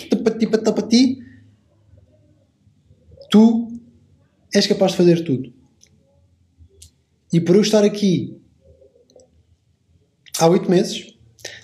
tapati, 0.09 0.47
patapati, 0.47 1.19
tu 3.29 3.73
és 4.55 4.67
capaz 4.69 4.93
de 4.93 4.99
fazer 4.99 5.25
tudo. 5.25 5.53
E 7.33 7.41
por 7.41 7.57
eu 7.57 7.63
estar 7.63 7.83
aqui 7.83 8.37
há 10.39 10.47
oito 10.49 10.71
meses, 10.71 11.13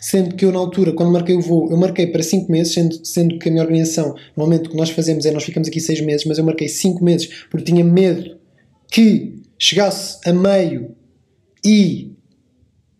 Sendo 0.00 0.34
que 0.34 0.44
eu, 0.44 0.52
na 0.52 0.58
altura, 0.58 0.92
quando 0.92 1.12
marquei 1.12 1.36
o 1.36 1.40
voo, 1.40 1.70
eu 1.70 1.76
marquei 1.76 2.06
para 2.06 2.22
5 2.22 2.50
meses, 2.50 2.72
sendo, 2.72 3.06
sendo 3.06 3.38
que 3.38 3.48
a 3.48 3.52
minha 3.52 3.62
organização, 3.62 4.14
normalmente 4.36 4.68
o 4.68 4.70
que 4.70 4.76
nós 4.76 4.90
fazemos 4.90 5.24
é 5.24 5.30
nós 5.30 5.44
ficamos 5.44 5.68
aqui 5.68 5.80
6 5.80 6.00
meses, 6.00 6.26
mas 6.26 6.38
eu 6.38 6.44
marquei 6.44 6.68
5 6.68 7.02
meses 7.04 7.46
porque 7.48 7.64
tinha 7.64 7.84
medo 7.84 8.38
que 8.90 9.40
chegasse 9.58 10.18
a 10.28 10.32
meio 10.32 10.96
e 11.64 12.12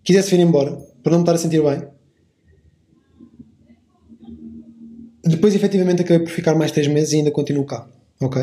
quisesse 0.05 0.31
vir 0.31 0.41
embora, 0.41 0.77
para 1.03 1.13
não 1.13 1.19
me 1.19 1.23
estar 1.25 1.35
a 1.35 1.39
sentir 1.39 1.63
bem. 1.63 1.83
Depois, 5.25 5.55
efetivamente, 5.55 6.03
acabei 6.03 6.21
por 6.21 6.31
ficar 6.31 6.55
mais 6.55 6.71
3 6.71 6.89
meses 6.89 7.13
e 7.13 7.17
ainda 7.17 7.31
continuo 7.31 7.65
cá. 7.65 7.89
Ok? 8.21 8.41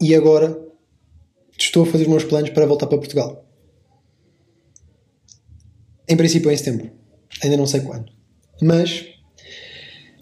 E 0.00 0.14
agora 0.14 0.60
estou 1.58 1.84
a 1.84 1.86
fazer 1.86 2.04
os 2.04 2.10
meus 2.10 2.24
planos 2.24 2.50
para 2.50 2.66
voltar 2.66 2.86
para 2.86 2.98
Portugal. 2.98 3.43
Em 6.08 6.16
princípio 6.16 6.50
é 6.50 6.54
em 6.54 6.56
setembro. 6.56 6.90
Ainda 7.42 7.56
não 7.56 7.66
sei 7.66 7.80
quando. 7.80 8.12
Mas, 8.60 9.06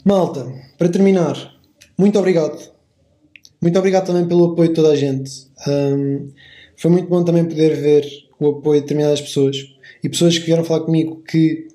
malta, 0.05 0.53
para 0.79 0.89
terminar, 0.89 1.55
muito 1.99 2.19
obrigado. 2.19 2.73
Muito 3.61 3.79
obrigado 3.79 4.07
também 4.07 4.27
pelo 4.27 4.53
apoio 4.53 4.69
de 4.69 4.75
toda 4.75 4.91
a 4.91 4.97
gente. 4.97 5.49
Um, 5.67 6.29
foi 6.77 6.91
muito 6.91 7.09
bom 7.09 7.23
também 7.23 7.45
poder 7.45 7.77
ver 7.77 8.07
o 8.41 8.49
apoio 8.49 8.81
de 8.81 8.87
determinadas 8.87 9.21
pessoas 9.21 9.57
e 10.03 10.09
pessoas 10.09 10.37
que 10.37 10.47
vieram 10.47 10.65
falar 10.65 10.85
comigo 10.85 11.23
que 11.23 11.69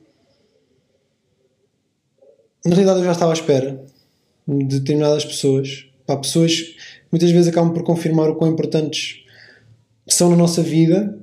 na 2.65 2.75
realidade 2.75 2.99
eu 2.99 3.05
já 3.05 3.13
estava 3.13 3.31
à 3.31 3.33
espera 3.33 3.85
de 4.45 4.79
determinadas 4.79 5.23
pessoas 5.23 5.87
Pá, 6.07 6.15
pessoas 6.15 6.61
que 6.61 6.77
muitas 7.11 7.31
vezes 7.31 7.49
acabam 7.49 7.73
por 7.73 7.83
confirmar 7.83 8.29
o 8.29 8.35
quão 8.35 8.49
importantes 8.49 9.25
são 10.07 10.29
na 10.29 10.37
nossa 10.37 10.63
vida 10.63 11.19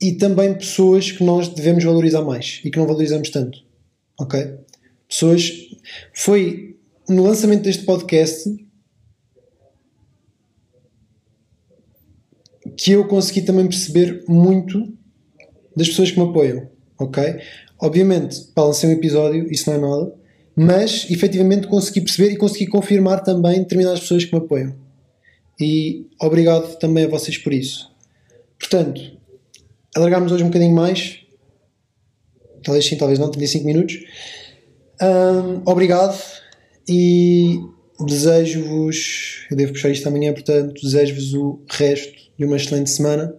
e 0.00 0.12
também 0.12 0.54
pessoas 0.54 1.10
que 1.10 1.24
nós 1.24 1.48
devemos 1.48 1.84
valorizar 1.84 2.22
mais 2.22 2.60
e 2.64 2.70
que 2.70 2.78
não 2.78 2.86
valorizamos 2.86 3.30
tanto. 3.30 3.58
Ok? 4.18 4.58
Pessoas. 5.08 5.52
Foi 6.12 6.76
no 7.08 7.24
lançamento 7.24 7.62
deste 7.62 7.84
podcast 7.84 8.48
que 12.76 12.92
eu 12.92 13.06
consegui 13.06 13.42
também 13.42 13.66
perceber 13.66 14.24
muito 14.28 14.92
das 15.74 15.88
pessoas 15.88 16.10
que 16.10 16.20
me 16.20 16.28
apoiam. 16.28 16.68
Ok? 16.98 17.22
Obviamente, 17.80 18.40
para 18.54 18.64
lançar 18.64 18.88
um 18.88 18.92
episódio, 18.92 19.50
isso 19.52 19.70
não 19.70 19.76
é 19.76 19.80
nada, 19.80 20.14
mas 20.54 21.06
efetivamente 21.10 21.68
consegui 21.68 22.00
perceber 22.00 22.32
e 22.32 22.36
consegui 22.36 22.66
confirmar 22.66 23.22
também 23.22 23.60
determinadas 23.60 24.00
pessoas 24.00 24.24
que 24.24 24.34
me 24.34 24.42
apoiam. 24.42 24.74
E 25.60 26.06
obrigado 26.20 26.76
também 26.78 27.04
a 27.04 27.08
vocês 27.08 27.38
por 27.38 27.52
isso. 27.52 27.90
Portanto, 28.58 29.17
alargarmos 29.98 30.32
hoje 30.32 30.44
um 30.44 30.48
bocadinho 30.48 30.74
mais. 30.74 31.20
Talvez 32.62 32.86
sim, 32.86 32.96
talvez 32.96 33.18
não, 33.18 33.30
35 33.30 33.66
minutos. 33.66 33.98
Um, 35.00 35.62
obrigado 35.70 36.18
e 36.88 37.60
desejo-vos. 38.00 39.46
Eu 39.50 39.56
devo 39.56 39.72
puxar 39.72 39.90
isto 39.90 40.06
amanhã, 40.08 40.32
portanto, 40.32 40.80
desejo-vos 40.80 41.34
o 41.34 41.60
resto 41.70 42.16
de 42.38 42.44
uma 42.44 42.56
excelente 42.56 42.90
semana. 42.90 43.34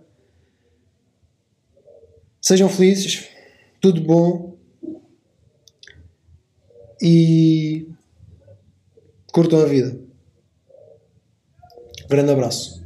Sejam 2.42 2.70
felizes, 2.70 3.28
tudo 3.82 4.02
bom 4.02 4.58
e 7.02 7.88
curtam 9.32 9.62
a 9.62 9.66
vida. 9.66 9.98
Grande 12.10 12.32
abraço. 12.32 12.79